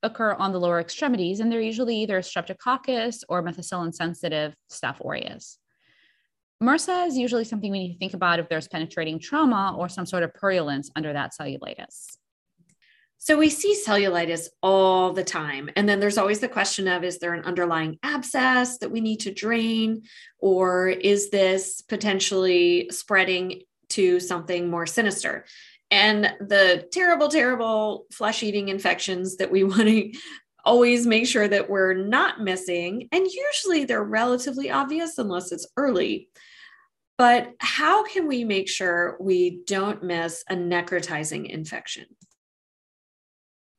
occur 0.04 0.34
on 0.34 0.52
the 0.52 0.60
lower 0.60 0.80
extremities, 0.80 1.40
and 1.40 1.52
they're 1.52 1.62
usually 1.62 1.98
either 1.98 2.20
streptococcus 2.20 3.24
or 3.30 3.42
methicillin 3.42 3.94
sensitive 3.94 4.54
Staph 4.70 5.04
aureus. 5.04 5.58
MRSA 6.62 7.08
is 7.08 7.18
usually 7.18 7.44
something 7.44 7.72
we 7.72 7.80
need 7.80 7.94
to 7.94 8.00
think 8.00 8.14
about 8.14 8.40
if 8.40 8.48
there's 8.48 8.68
penetrating 8.68 9.20
trauma 9.20 9.76
or 9.78 9.90
some 9.90 10.06
sort 10.06 10.24
of 10.24 10.34
purulence 10.34 10.92
under 10.96 11.12
that 11.12 11.32
cellulitis. 11.40 12.18
So 13.18 13.38
we 13.38 13.50
see 13.50 13.74
cellulitis 13.74 14.50
all 14.62 15.14
the 15.14 15.24
time. 15.24 15.70
And 15.78 15.88
then 15.88 16.02
there's 16.02 16.18
always 16.18 16.42
the 16.42 16.50
question 16.50 16.90
of 16.90 17.06
is 17.06 17.20
there 17.20 17.34
an 17.34 17.46
underlying 17.46 17.98
abscess 18.04 18.80
that 18.80 18.92
we 18.92 19.00
need 19.00 19.22
to 19.22 19.34
drain? 19.34 20.04
Or 20.40 20.90
is 20.90 21.30
this 21.30 21.82
potentially 21.82 22.90
spreading 22.92 23.64
to 23.90 24.20
something 24.20 24.70
more 24.70 24.86
sinister? 24.86 25.46
And 25.94 26.34
the 26.40 26.88
terrible, 26.92 27.28
terrible 27.28 28.08
flesh 28.12 28.42
eating 28.42 28.70
infections 28.70 29.38
that 29.38 29.52
we 29.52 29.64
want 29.64 29.88
to 29.88 30.12
always 30.66 31.06
make 31.06 31.28
sure 31.28 31.48
that 31.48 31.70
we're 31.70 31.94
not 31.94 32.42
missing. 32.42 33.08
And 33.12 33.28
usually 33.28 33.86
they're 33.86 34.04
relatively 34.04 34.72
obvious 34.72 35.20
unless 35.20 35.52
it's 35.52 35.68
early. 35.78 36.30
But 37.20 37.52
how 37.60 38.04
can 38.06 38.28
we 38.28 38.44
make 38.44 38.68
sure 38.68 39.18
we 39.20 39.62
don't 39.68 40.04
miss 40.04 40.44
a 40.50 40.56
necrotizing 40.56 41.48
infection? 41.48 42.06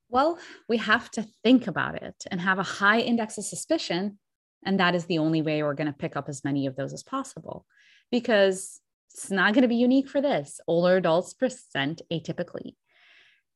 Well, 0.08 0.38
we 0.68 0.76
have 0.76 1.10
to 1.12 1.26
think 1.42 1.66
about 1.66 2.00
it 2.00 2.14
and 2.30 2.40
have 2.40 2.60
a 2.60 2.62
high 2.62 3.00
index 3.00 3.38
of 3.38 3.44
suspicion. 3.44 4.20
And 4.64 4.78
that 4.78 4.94
is 4.94 5.06
the 5.06 5.18
only 5.18 5.42
way 5.42 5.64
we're 5.64 5.74
going 5.74 5.88
to 5.88 5.92
pick 5.92 6.14
up 6.14 6.28
as 6.28 6.44
many 6.44 6.68
of 6.68 6.76
those 6.76 6.92
as 6.92 7.02
possible 7.02 7.66
because 8.12 8.80
it's 9.14 9.30
not 9.30 9.54
going 9.54 9.62
to 9.62 9.68
be 9.68 9.76
unique 9.76 10.08
for 10.08 10.20
this. 10.20 10.60
Older 10.66 10.96
adults 10.96 11.34
present 11.34 12.02
atypically. 12.12 12.74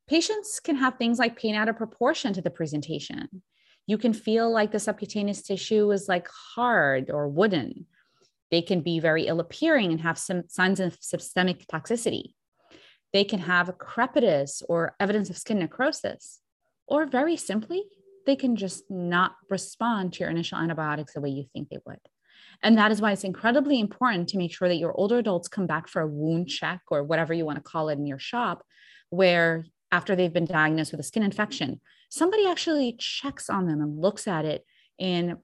Patients 0.09 0.61
can 0.61 0.77
have 0.77 0.95
things 0.97 1.19
like 1.19 1.39
pain 1.39 1.57
out 1.57 1.69
of 1.69 1.77
proportion 1.77 2.33
to 2.33 2.41
the 2.41 2.51
presentation. 2.51 3.43
You 3.87 3.99
can 3.99 4.13
feel 4.13 4.51
like 4.51 4.71
the 4.71 4.79
subcutaneous 4.79 5.43
tissue 5.43 5.91
is 5.91 6.09
like 6.09 6.29
hard 6.55 7.11
or 7.11 7.29
wooden. 7.29 7.87
They 8.53 8.63
can 8.63 8.83
be 8.83 9.01
very 9.01 9.27
ill 9.27 9.41
appearing 9.41 9.91
and 9.91 10.01
have 10.01 10.17
some 10.17 10.45
signs 10.49 10.79
of 10.79 10.97
systemic 11.01 11.67
toxicity. 11.67 12.35
They 13.13 13.25
can 13.25 13.41
have 13.41 13.77
crepitus 13.79 14.63
or 14.69 14.95
evidence 15.01 15.29
of 15.29 15.37
skin 15.37 15.59
necrosis. 15.59 16.41
Or 16.87 17.05
very 17.05 17.37
simply, 17.37 17.83
they 18.27 18.37
can 18.37 18.57
just 18.57 18.91
not 18.91 19.33
respond 19.51 20.13
to 20.13 20.21
your 20.21 20.31
initial 20.31 20.59
antibiotics 20.59 21.15
the 21.15 21.21
way 21.21 21.31
you 21.31 21.47
think 21.53 21.69
they 21.69 21.79
would. 21.85 22.01
And 22.63 22.77
that 22.77 22.91
is 22.91 23.01
why 23.01 23.13
it's 23.13 23.25
incredibly 23.25 23.79
important 23.79 24.29
to 24.31 24.39
make 24.39 24.53
sure 24.53 24.69
that 24.69 24.77
your 24.77 24.93
older 24.93 25.19
adults 25.19 25.49
come 25.49 25.67
back 25.67 25.89
for 25.89 26.03
a 26.03 26.09
wound 26.09 26.49
check 26.49 26.81
or 26.91 27.05
whatever 27.05 27.33
you 27.33 27.45
want 27.45 27.57
to 27.57 27.63
call 27.63 27.89
it 27.89 27.99
in 27.99 28.07
your 28.07 28.19
shop, 28.19 28.65
where 29.11 29.65
after 29.93 30.17
they've 30.17 30.33
been 30.33 30.45
diagnosed 30.45 30.93
with 30.93 31.01
a 31.01 31.05
skin 31.05 31.23
infection, 31.23 31.81
somebody 32.11 32.47
actually 32.47 32.97
checks 32.99 33.49
on 33.49 33.67
them 33.67 33.81
and 33.81 34.01
looks 34.01 34.27
at 34.27 34.45
it 34.45 34.65
in 34.99 35.39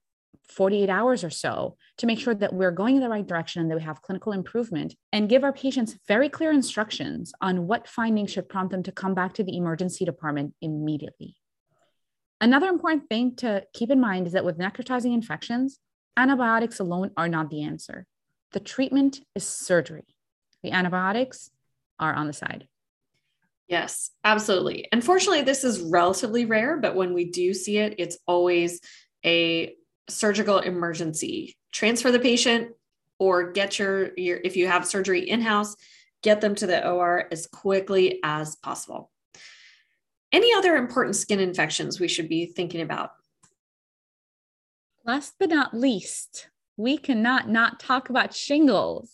48 0.48 0.90
hours 0.90 1.24
or 1.24 1.30
so 1.30 1.76
to 1.98 2.06
make 2.06 2.18
sure 2.18 2.34
that 2.34 2.52
we're 2.52 2.70
going 2.70 2.96
in 2.96 3.02
the 3.02 3.08
right 3.08 3.26
direction 3.26 3.62
and 3.62 3.70
that 3.70 3.76
we 3.76 3.82
have 3.82 4.02
clinical 4.02 4.32
improvement 4.32 4.94
and 5.12 5.28
give 5.28 5.44
our 5.44 5.52
patients 5.52 5.96
very 6.06 6.28
clear 6.28 6.50
instructions 6.50 7.32
on 7.40 7.66
what 7.66 7.88
findings 7.88 8.32
should 8.32 8.48
prompt 8.48 8.72
them 8.72 8.82
to 8.82 8.92
come 8.92 9.14
back 9.14 9.34
to 9.34 9.44
the 9.44 9.56
emergency 9.56 10.04
department 10.04 10.54
immediately. 10.60 11.36
Another 12.40 12.68
important 12.68 13.08
thing 13.08 13.36
to 13.36 13.64
keep 13.72 13.90
in 13.90 14.00
mind 14.00 14.26
is 14.26 14.34
that 14.34 14.44
with 14.44 14.58
necrotizing 14.58 15.14
infections, 15.14 15.78
antibiotics 16.16 16.80
alone 16.80 17.10
are 17.16 17.28
not 17.28 17.50
the 17.50 17.62
answer. 17.62 18.06
The 18.52 18.60
treatment 18.60 19.20
is 19.34 19.46
surgery. 19.46 20.06
The 20.62 20.72
antibiotics 20.72 21.50
are 21.98 22.14
on 22.14 22.26
the 22.26 22.32
side. 22.32 22.68
Yes, 23.68 24.10
absolutely. 24.22 24.88
Unfortunately, 24.92 25.42
this 25.42 25.64
is 25.64 25.80
relatively 25.80 26.44
rare, 26.44 26.76
but 26.76 26.94
when 26.94 27.14
we 27.14 27.30
do 27.30 27.54
see 27.54 27.78
it, 27.78 27.94
it's 27.98 28.18
always 28.26 28.80
a 29.24 29.74
surgical 30.08 30.58
emergency. 30.58 31.56
Transfer 31.72 32.12
the 32.12 32.18
patient 32.18 32.72
or 33.18 33.52
get 33.52 33.78
your, 33.78 34.10
your 34.16 34.38
if 34.44 34.56
you 34.56 34.66
have 34.66 34.86
surgery 34.86 35.28
in-house, 35.28 35.76
get 36.22 36.40
them 36.40 36.54
to 36.56 36.66
the 36.66 36.86
OR 36.86 37.26
as 37.32 37.46
quickly 37.46 38.20
as 38.22 38.56
possible. 38.56 39.10
Any 40.30 40.52
other 40.54 40.76
important 40.76 41.16
skin 41.16 41.40
infections 41.40 41.98
we 41.98 42.08
should 42.08 42.28
be 42.28 42.46
thinking 42.46 42.80
about? 42.80 43.10
Last 45.06 45.34
but 45.38 45.50
not 45.50 45.74
least, 45.74 46.48
we 46.78 46.96
cannot 46.96 47.46
not 47.46 47.78
talk 47.78 48.08
about 48.08 48.34
shingles. 48.34 49.12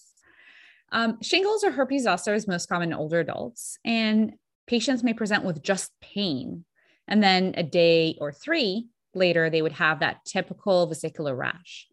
Um, 0.92 1.18
shingles 1.20 1.64
or 1.64 1.72
herpes 1.72 2.05
zoster 2.05 2.33
is 2.33 2.46
most 2.46 2.68
common 2.68 2.92
in 2.92 2.98
older 2.98 3.18
adults, 3.18 3.76
and 3.85 4.35
patients 4.68 5.03
may 5.03 5.14
present 5.14 5.42
with 5.42 5.64
just 5.64 5.90
pain. 6.00 6.64
And 7.09 7.20
then 7.20 7.55
a 7.57 7.64
day 7.64 8.16
or 8.20 8.31
three 8.31 8.87
later, 9.14 9.50
they 9.50 9.62
would 9.62 9.72
have 9.72 9.98
that 9.98 10.24
typical 10.24 10.87
vesicular 10.87 11.35
rash. 11.35 11.88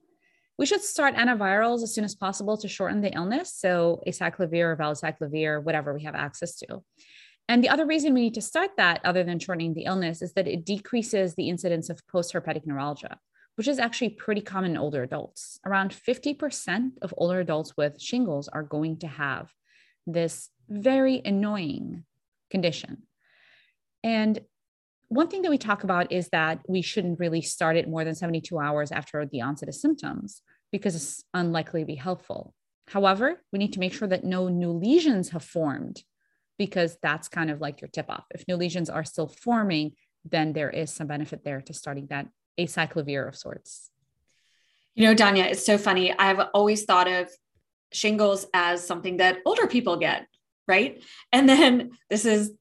We 0.60 0.68
should 0.68 0.82
start 0.82 1.16
antivirals 1.16 1.82
as 1.82 1.96
soon 1.96 2.04
as 2.04 2.14
possible 2.14 2.56
to 2.58 2.68
shorten 2.68 3.02
the 3.02 3.14
illness. 3.16 3.52
So, 3.56 4.04
acyclovir 4.08 4.74
or 4.74 4.78
valacyclovir, 4.78 5.64
whatever 5.64 5.96
we 5.96 6.04
have 6.04 6.16
access 6.16 6.56
to. 6.58 6.84
And 7.50 7.64
the 7.64 7.70
other 7.70 7.88
reason 7.88 8.14
we 8.14 8.22
need 8.22 8.36
to 8.36 8.42
start 8.42 8.72
that, 8.78 9.02
other 9.04 9.24
than 9.24 9.40
shortening 9.40 9.74
the 9.74 9.86
illness, 9.86 10.22
is 10.22 10.34
that 10.34 10.48
it 10.48 10.66
decreases 10.66 11.34
the 11.34 11.50
incidence 11.50 11.90
of 11.90 12.06
post 12.08 12.34
herpetic 12.34 12.68
neuralgia 12.68 13.18
which 13.58 13.68
is 13.68 13.80
actually 13.80 14.10
pretty 14.10 14.40
common 14.40 14.72
in 14.72 14.78
older 14.78 15.02
adults. 15.02 15.60
Around 15.66 15.92
50% 15.92 16.92
of 17.02 17.14
older 17.18 17.40
adults 17.40 17.76
with 17.76 18.00
shingles 18.00 18.48
are 18.48 18.62
going 18.62 18.98
to 19.00 19.08
have 19.08 19.52
this 20.06 20.50
very 20.70 21.24
annoying 21.26 22.06
condition. 22.52 23.02
And 24.04 24.40
one 25.08 25.28
thing 25.28 25.42
that 25.42 25.50
we 25.50 25.58
talk 25.58 25.84
about 25.84 26.12
is 26.12 26.30
that 26.30 26.60
we 26.68 26.84
shouldn't 26.84 27.20
really 27.20 27.42
start 27.42 27.78
it 27.78 27.90
more 27.90 28.04
than 28.04 28.14
72 28.14 28.60
hours 28.60 28.92
after 28.92 29.26
the 29.26 29.42
onset 29.42 29.70
of 29.70 29.76
symptoms 29.76 30.44
because 30.72 30.96
it's 30.96 31.24
unlikely 31.34 31.82
to 31.82 31.88
be 31.88 31.96
helpful. 31.96 32.54
However, 32.90 33.42
we 33.52 33.58
need 33.58 33.74
to 33.74 33.80
make 33.80 33.94
sure 33.94 34.08
that 34.08 34.24
no 34.24 34.50
new 34.50 34.72
lesions 34.72 35.30
have 35.30 35.44
formed 35.44 36.04
because 36.60 36.98
that's 37.02 37.28
kind 37.28 37.50
of 37.50 37.60
like 37.60 37.82
your 37.82 37.90
tip 37.90 38.08
off. 38.08 38.26
If 38.30 38.48
new 38.48 38.56
lesions 38.56 38.90
are 38.90 39.04
still 39.04 39.28
forming, 39.28 39.94
then 40.24 40.54
there 40.54 40.70
is 40.70 40.94
some 40.94 41.08
benefit 41.08 41.44
there 41.44 41.62
to 41.62 41.74
starting 41.74 42.06
that 42.08 42.28
acyclovir 42.60 43.28
of 43.28 43.36
sorts. 43.36 43.90
You 44.96 45.08
know, 45.08 45.16
Danya, 45.16 45.46
it's 45.46 45.66
so 45.66 45.78
funny. 45.78 46.12
I've 46.18 46.40
always 46.54 46.86
thought 46.86 47.08
of 47.08 47.30
shingles 47.92 48.48
as 48.54 48.86
something 48.86 49.18
that 49.18 49.38
older 49.46 49.68
people 49.68 49.98
get, 49.98 50.28
right? 50.68 51.04
And 51.32 51.48
then 51.48 51.92
this 52.10 52.26
is 52.26 52.52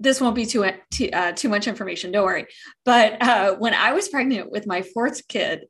this 0.00 0.20
won't 0.20 0.34
be 0.34 0.46
too 0.46 0.66
too, 0.90 1.10
uh, 1.12 1.32
too 1.32 1.48
much 1.48 1.66
information. 1.66 2.12
Don't 2.12 2.24
worry. 2.24 2.46
But 2.84 3.20
uh, 3.22 3.56
when 3.56 3.74
I 3.74 3.92
was 3.92 4.08
pregnant 4.08 4.50
with 4.50 4.66
my 4.66 4.82
fourth 4.82 5.26
kid, 5.28 5.66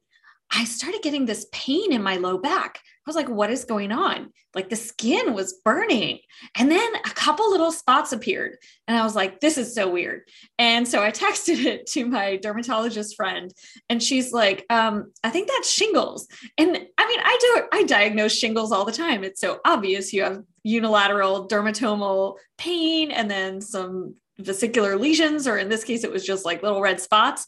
I 0.50 0.64
started 0.64 1.02
getting 1.02 1.26
this 1.26 1.46
pain 1.52 1.92
in 1.92 2.02
my 2.02 2.16
low 2.16 2.38
back. 2.38 2.80
I 3.06 3.10
was 3.10 3.16
like, 3.16 3.28
what 3.28 3.50
is 3.50 3.64
going 3.64 3.92
on? 3.92 4.32
Like 4.52 4.68
the 4.68 4.74
skin 4.74 5.32
was 5.32 5.60
burning. 5.64 6.18
And 6.56 6.68
then 6.68 6.94
a 6.96 7.10
couple 7.10 7.48
little 7.50 7.70
spots 7.70 8.12
appeared. 8.12 8.56
And 8.88 8.96
I 8.96 9.04
was 9.04 9.14
like, 9.14 9.38
this 9.38 9.58
is 9.58 9.76
so 9.76 9.88
weird. 9.88 10.22
And 10.58 10.88
so 10.88 11.02
I 11.02 11.10
texted 11.12 11.64
it 11.64 11.86
to 11.92 12.04
my 12.04 12.36
dermatologist 12.36 13.14
friend. 13.14 13.52
And 13.88 14.02
she's 14.02 14.32
like, 14.32 14.66
um, 14.70 15.12
I 15.22 15.30
think 15.30 15.48
that's 15.48 15.70
shingles. 15.70 16.26
And 16.58 16.68
I 16.98 17.06
mean, 17.06 17.20
I 17.22 17.38
do, 17.40 17.62
I 17.72 17.82
diagnose 17.84 18.36
shingles 18.36 18.72
all 18.72 18.84
the 18.84 18.90
time. 18.90 19.22
It's 19.22 19.40
so 19.40 19.60
obvious. 19.64 20.12
You 20.12 20.24
have 20.24 20.42
unilateral 20.64 21.46
dermatomal 21.46 22.38
pain 22.58 23.12
and 23.12 23.30
then 23.30 23.60
some 23.60 24.16
vesicular 24.38 24.96
lesions, 24.96 25.46
or 25.46 25.58
in 25.58 25.68
this 25.68 25.84
case, 25.84 26.02
it 26.02 26.10
was 26.10 26.24
just 26.24 26.44
like 26.44 26.62
little 26.62 26.82
red 26.82 27.00
spots. 27.00 27.46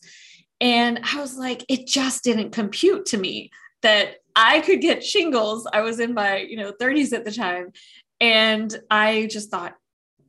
And 0.61 1.01
I 1.03 1.21
was 1.21 1.37
like, 1.37 1.65
it 1.69 1.87
just 1.87 2.23
didn't 2.23 2.51
compute 2.51 3.07
to 3.07 3.19
me 3.19 3.51
that 3.83 4.17
I 4.39 4.61
could 4.61 4.81
get 4.81 5.05
shingles. 5.05 5.67
I 5.73 5.81
was 5.81 5.99
in 5.99 6.15
my, 6.15 6.37
you 6.37 6.57
know, 6.57 6.73
30s 6.81 7.13
at 7.13 7.25
the 7.25 7.33
time. 7.33 7.73
And 8.21 8.75
I 8.89 9.27
just 9.31 9.51
thought 9.51 9.75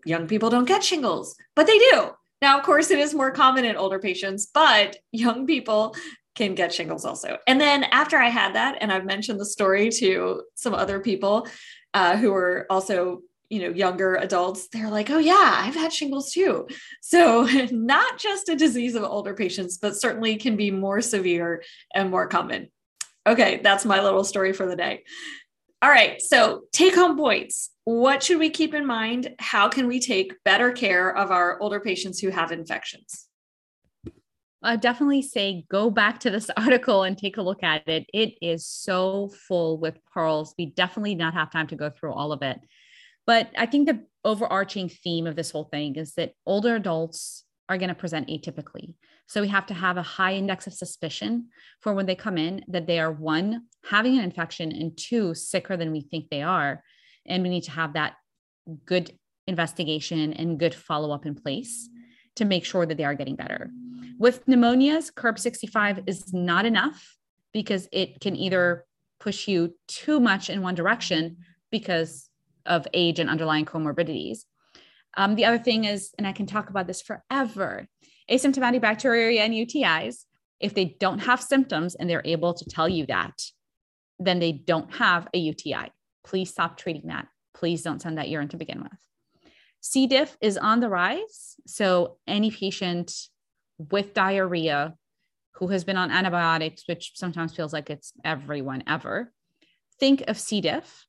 young 0.04 0.28
people 0.28 0.50
don't 0.50 0.68
get 0.68 0.84
shingles, 0.84 1.36
but 1.56 1.68
they 1.68 1.78
do. 1.78 2.10
Now, 2.42 2.58
of 2.58 2.66
course, 2.66 2.90
it 2.90 2.98
is 2.98 3.14
more 3.14 3.30
common 3.30 3.66
in 3.66 3.76
older 3.76 4.00
patients, 4.00 4.48
but 4.52 4.98
young 5.12 5.46
people 5.46 5.96
can 6.34 6.56
get 6.56 6.74
shingles 6.74 7.06
also. 7.06 7.38
And 7.46 7.62
then 7.62 7.84
after 7.84 8.18
I 8.18 8.30
had 8.30 8.56
that, 8.56 8.80
and 8.82 8.92
I've 8.92 9.06
mentioned 9.06 9.40
the 9.40 9.46
story 9.46 9.90
to 9.92 10.42
some 10.56 10.74
other 10.74 11.00
people 11.00 11.48
uh, 11.94 12.18
who 12.18 12.32
were 12.32 12.66
also 12.70 13.22
you 13.50 13.62
know 13.64 13.70
younger 13.70 14.14
adults 14.18 14.68
they're 14.68 14.92
like 14.92 15.10
oh 15.10 15.18
yeah 15.18 15.56
i've 15.56 15.74
had 15.74 15.92
shingles 15.92 16.32
too 16.32 16.68
so 17.02 17.48
not 17.72 18.20
just 18.20 18.48
a 18.48 18.56
disease 18.56 18.94
of 18.94 19.02
older 19.02 19.34
patients 19.34 19.80
but 19.80 19.96
certainly 19.96 20.36
can 20.36 20.56
be 20.56 20.70
more 20.70 21.02
severe 21.02 21.64
and 21.96 22.12
more 22.12 22.28
common 22.28 22.70
okay 23.30 23.62
that's 23.64 23.86
my 23.86 24.02
little 24.02 24.24
story 24.24 24.52
for 24.54 24.66
the 24.66 24.76
day 24.76 25.04
all 25.82 25.90
right 25.90 26.22
so 26.22 26.64
take 26.72 26.96
home 26.96 27.18
points 27.18 27.70
what 27.86 28.22
should 28.22 28.40
we 28.40 28.50
keep 28.50 28.74
in 28.74 28.86
mind 28.86 29.34
how 29.40 29.70
can 29.70 29.88
we 29.88 30.00
take 30.00 30.34
better 30.44 30.72
care 30.72 31.16
of 31.16 31.32
our 31.32 31.60
older 31.62 31.80
patients 31.80 32.20
who 32.20 32.30
have 32.30 32.52
infections 32.52 33.26
I 34.62 34.76
definitely 34.76 35.22
say 35.22 35.66
go 35.70 35.90
back 35.90 36.20
to 36.20 36.30
this 36.30 36.50
article 36.58 37.04
and 37.04 37.18
take 37.18 37.38
a 37.38 37.42
look 37.42 37.64
at 37.64 37.88
it. 37.88 38.06
It 38.14 38.34
is 38.42 38.68
so 38.68 39.30
full 39.48 39.78
with 39.78 39.98
pearls. 40.14 40.54
We 40.58 40.68
definitely 40.68 41.16
not 41.16 41.34
have 41.34 41.50
time 41.50 41.68
to 41.68 41.76
go 41.76 41.90
through 41.90 42.14
all 42.14 42.32
of 42.32 42.42
it. 42.42 42.60
But 43.26 43.52
I 43.58 43.68
think 43.68 43.88
the 43.88 44.06
overarching 44.26 44.90
theme 44.90 45.28
of 45.28 45.36
this 45.36 45.52
whole 45.52 45.66
thing 45.66 45.96
is 45.96 46.14
that 46.16 46.34
older 46.46 46.76
adults 46.76 47.46
are 47.70 47.78
going 47.78 47.90
to 47.90 47.96
present 47.96 48.28
atypically. 48.28 48.96
So 49.30 49.42
we 49.42 49.48
have 49.50 49.68
to 49.68 49.76
have 49.76 49.96
a 49.96 50.02
high 50.02 50.34
index 50.34 50.66
of 50.66 50.74
suspicion 50.74 51.50
for 51.82 51.94
when 51.94 52.08
they 52.08 52.16
come 52.16 52.36
in 52.36 52.66
that 52.68 52.88
they 52.88 53.00
are 53.00 53.12
one, 53.12 53.66
having 53.86 54.18
an 54.18 54.24
infection, 54.24 54.72
and 54.72 54.98
two, 54.98 55.36
sicker 55.36 55.78
than 55.78 55.92
we 55.92 56.02
think 56.02 56.30
they 56.30 56.42
are. 56.42 56.84
And 57.28 57.44
we 57.44 57.50
need 57.50 57.66
to 57.66 57.72
have 57.72 57.94
that 57.94 58.16
good 58.88 59.12
investigation 59.46 60.34
and 60.34 60.60
good 60.60 60.74
follow 60.74 61.14
up 61.14 61.28
in 61.28 61.36
place 61.36 61.90
to 62.38 62.46
make 62.46 62.66
sure 62.66 62.88
that 62.88 62.98
they 62.98 63.04
are 63.04 63.14
getting 63.14 63.36
better. 63.36 63.70
With 64.18 64.48
pneumonias, 64.48 65.14
CURB 65.14 65.38
65 65.38 66.02
is 66.08 66.34
not 66.34 66.66
enough 66.66 67.16
because 67.54 67.88
it 67.92 68.20
can 68.20 68.36
either 68.36 68.84
push 69.20 69.48
you 69.48 69.76
too 69.88 70.20
much 70.20 70.50
in 70.50 70.64
one 70.64 70.74
direction 70.74 71.38
because 71.70 72.30
of 72.66 72.88
age 72.96 73.20
and 73.20 73.30
underlying 73.30 73.66
comorbidities. 73.66 74.40
Um, 75.16 75.36
the 75.36 75.46
other 75.46 75.60
thing 75.60 75.86
is, 75.86 76.16
and 76.18 76.26
I 76.26 76.32
can 76.32 76.48
talk 76.48 76.72
about 76.72 76.88
this 76.88 77.04
forever 77.04 77.88
asymptomatic 78.30 78.82
bacteriuria 78.82 79.40
and 79.40 79.54
UTIs, 79.54 80.26
if 80.60 80.74
they 80.74 80.98
don't 81.00 81.20
have 81.20 81.42
symptoms 81.42 81.96
and 81.96 82.10
they're 82.10 82.22
able 82.26 82.54
to 82.54 82.66
tell 82.66 82.90
you 82.90 83.06
that, 83.08 83.42
then 84.20 84.40
they 84.40 84.52
don't 84.52 84.94
have 84.96 85.28
a 85.34 85.38
UTI. 85.38 85.92
please 86.26 86.50
stop 86.50 86.78
treating 86.78 87.08
that. 87.08 87.28
Please 87.54 87.82
don't 87.82 88.02
send 88.02 88.18
that 88.18 88.30
urine 88.30 88.50
to 88.50 88.58
begin 88.58 88.82
with. 88.84 89.00
C. 89.82 90.08
diff 90.08 90.38
is 90.42 90.58
on 90.58 90.82
the 90.82 90.90
rise. 90.90 91.56
So, 91.66 92.18
any 92.28 92.52
patient 92.52 93.14
with 93.78 94.14
diarrhea 94.14 94.96
who 95.54 95.68
has 95.68 95.84
been 95.84 95.98
on 95.98 96.12
antibiotics, 96.12 96.84
which 96.88 97.14
sometimes 97.16 97.56
feels 97.56 97.74
like 97.74 97.90
it's 97.90 98.12
everyone 98.24 98.84
ever, 98.88 99.32
think 100.00 100.24
of 100.28 100.38
C. 100.38 100.62
diff. 100.62 101.06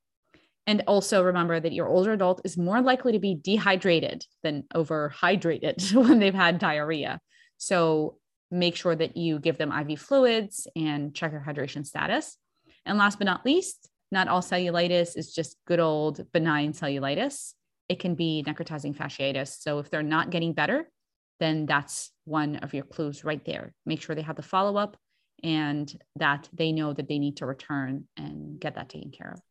And 0.67 0.83
also 0.87 1.23
remember 1.23 1.59
that 1.59 1.73
your 1.73 1.87
older 1.87 2.13
adult 2.13 2.41
is 2.45 2.57
more 2.57 2.81
likely 2.81 3.13
to 3.13 3.19
be 3.19 3.35
dehydrated 3.35 4.25
than 4.43 4.63
overhydrated 4.73 5.93
when 6.07 6.19
they've 6.19 6.33
had 6.33 6.59
diarrhea. 6.59 7.19
So 7.57 8.17
make 8.51 8.75
sure 8.75 8.95
that 8.95 9.17
you 9.17 9.39
give 9.39 9.57
them 9.57 9.71
IV 9.71 9.99
fluids 9.99 10.67
and 10.75 11.15
check 11.15 11.31
their 11.31 11.43
hydration 11.45 11.85
status. 11.85 12.37
And 12.85 12.97
last 12.97 13.17
but 13.17 13.25
not 13.25 13.45
least, 13.45 13.89
not 14.11 14.27
all 14.27 14.41
cellulitis 14.41 15.17
is 15.17 15.33
just 15.33 15.57
good 15.65 15.79
old 15.79 16.31
benign 16.33 16.73
cellulitis. 16.73 17.53
It 17.87 17.99
can 17.99 18.15
be 18.15 18.43
necrotizing 18.45 18.95
fasciitis. 18.95 19.59
So 19.59 19.79
if 19.79 19.89
they're 19.89 20.03
not 20.03 20.29
getting 20.29 20.53
better, 20.53 20.89
then 21.39 21.65
that's 21.65 22.11
one 22.25 22.57
of 22.57 22.73
your 22.73 22.83
clues 22.83 23.23
right 23.23 23.43
there. 23.45 23.73
Make 23.85 24.01
sure 24.01 24.15
they 24.15 24.21
have 24.21 24.35
the 24.35 24.43
follow 24.43 24.77
up 24.77 24.97
and 25.43 25.91
that 26.17 26.47
they 26.53 26.71
know 26.71 26.93
that 26.93 27.07
they 27.07 27.19
need 27.19 27.37
to 27.37 27.45
return 27.45 28.05
and 28.17 28.59
get 28.59 28.75
that 28.75 28.89
taken 28.89 29.11
care 29.11 29.31
of. 29.31 29.41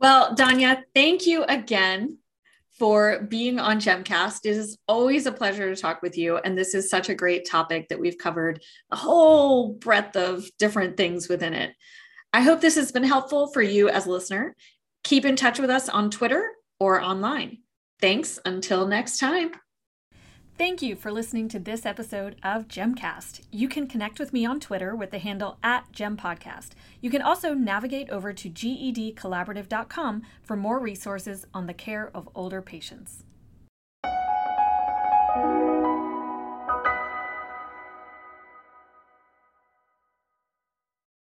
Well, 0.00 0.34
Danya, 0.34 0.82
thank 0.94 1.26
you 1.26 1.44
again 1.44 2.18
for 2.78 3.22
being 3.28 3.58
on 3.58 3.78
Gemcast. 3.78 4.40
It 4.44 4.50
is 4.50 4.78
always 4.88 5.26
a 5.26 5.32
pleasure 5.32 5.72
to 5.72 5.80
talk 5.80 6.02
with 6.02 6.18
you. 6.18 6.38
And 6.38 6.58
this 6.58 6.74
is 6.74 6.90
such 6.90 7.08
a 7.08 7.14
great 7.14 7.48
topic 7.48 7.88
that 7.88 8.00
we've 8.00 8.18
covered 8.18 8.62
a 8.90 8.96
whole 8.96 9.74
breadth 9.74 10.16
of 10.16 10.44
different 10.58 10.96
things 10.96 11.28
within 11.28 11.54
it. 11.54 11.74
I 12.32 12.40
hope 12.40 12.60
this 12.60 12.74
has 12.74 12.90
been 12.90 13.04
helpful 13.04 13.52
for 13.52 13.62
you 13.62 13.88
as 13.88 14.06
a 14.06 14.10
listener. 14.10 14.56
Keep 15.04 15.24
in 15.24 15.36
touch 15.36 15.60
with 15.60 15.70
us 15.70 15.88
on 15.88 16.10
Twitter 16.10 16.50
or 16.80 17.00
online. 17.00 17.58
Thanks 18.00 18.40
until 18.44 18.88
next 18.88 19.18
time. 19.18 19.52
Thank 20.56 20.82
you 20.82 20.94
for 20.94 21.10
listening 21.10 21.48
to 21.48 21.58
this 21.58 21.84
episode 21.84 22.36
of 22.44 22.68
Gemcast. 22.68 23.40
You 23.50 23.68
can 23.68 23.88
connect 23.88 24.20
with 24.20 24.32
me 24.32 24.46
on 24.46 24.60
Twitter 24.60 24.94
with 24.94 25.10
the 25.10 25.18
handle 25.18 25.58
at 25.64 25.90
GemPodcast. 25.92 26.70
You 27.00 27.10
can 27.10 27.22
also 27.22 27.54
navigate 27.54 28.08
over 28.10 28.32
to 28.32 28.48
gedcollaborative.com 28.48 30.22
for 30.44 30.54
more 30.54 30.78
resources 30.78 31.44
on 31.52 31.66
the 31.66 31.74
care 31.74 32.08
of 32.14 32.28
older 32.36 32.62
patients. 32.62 33.24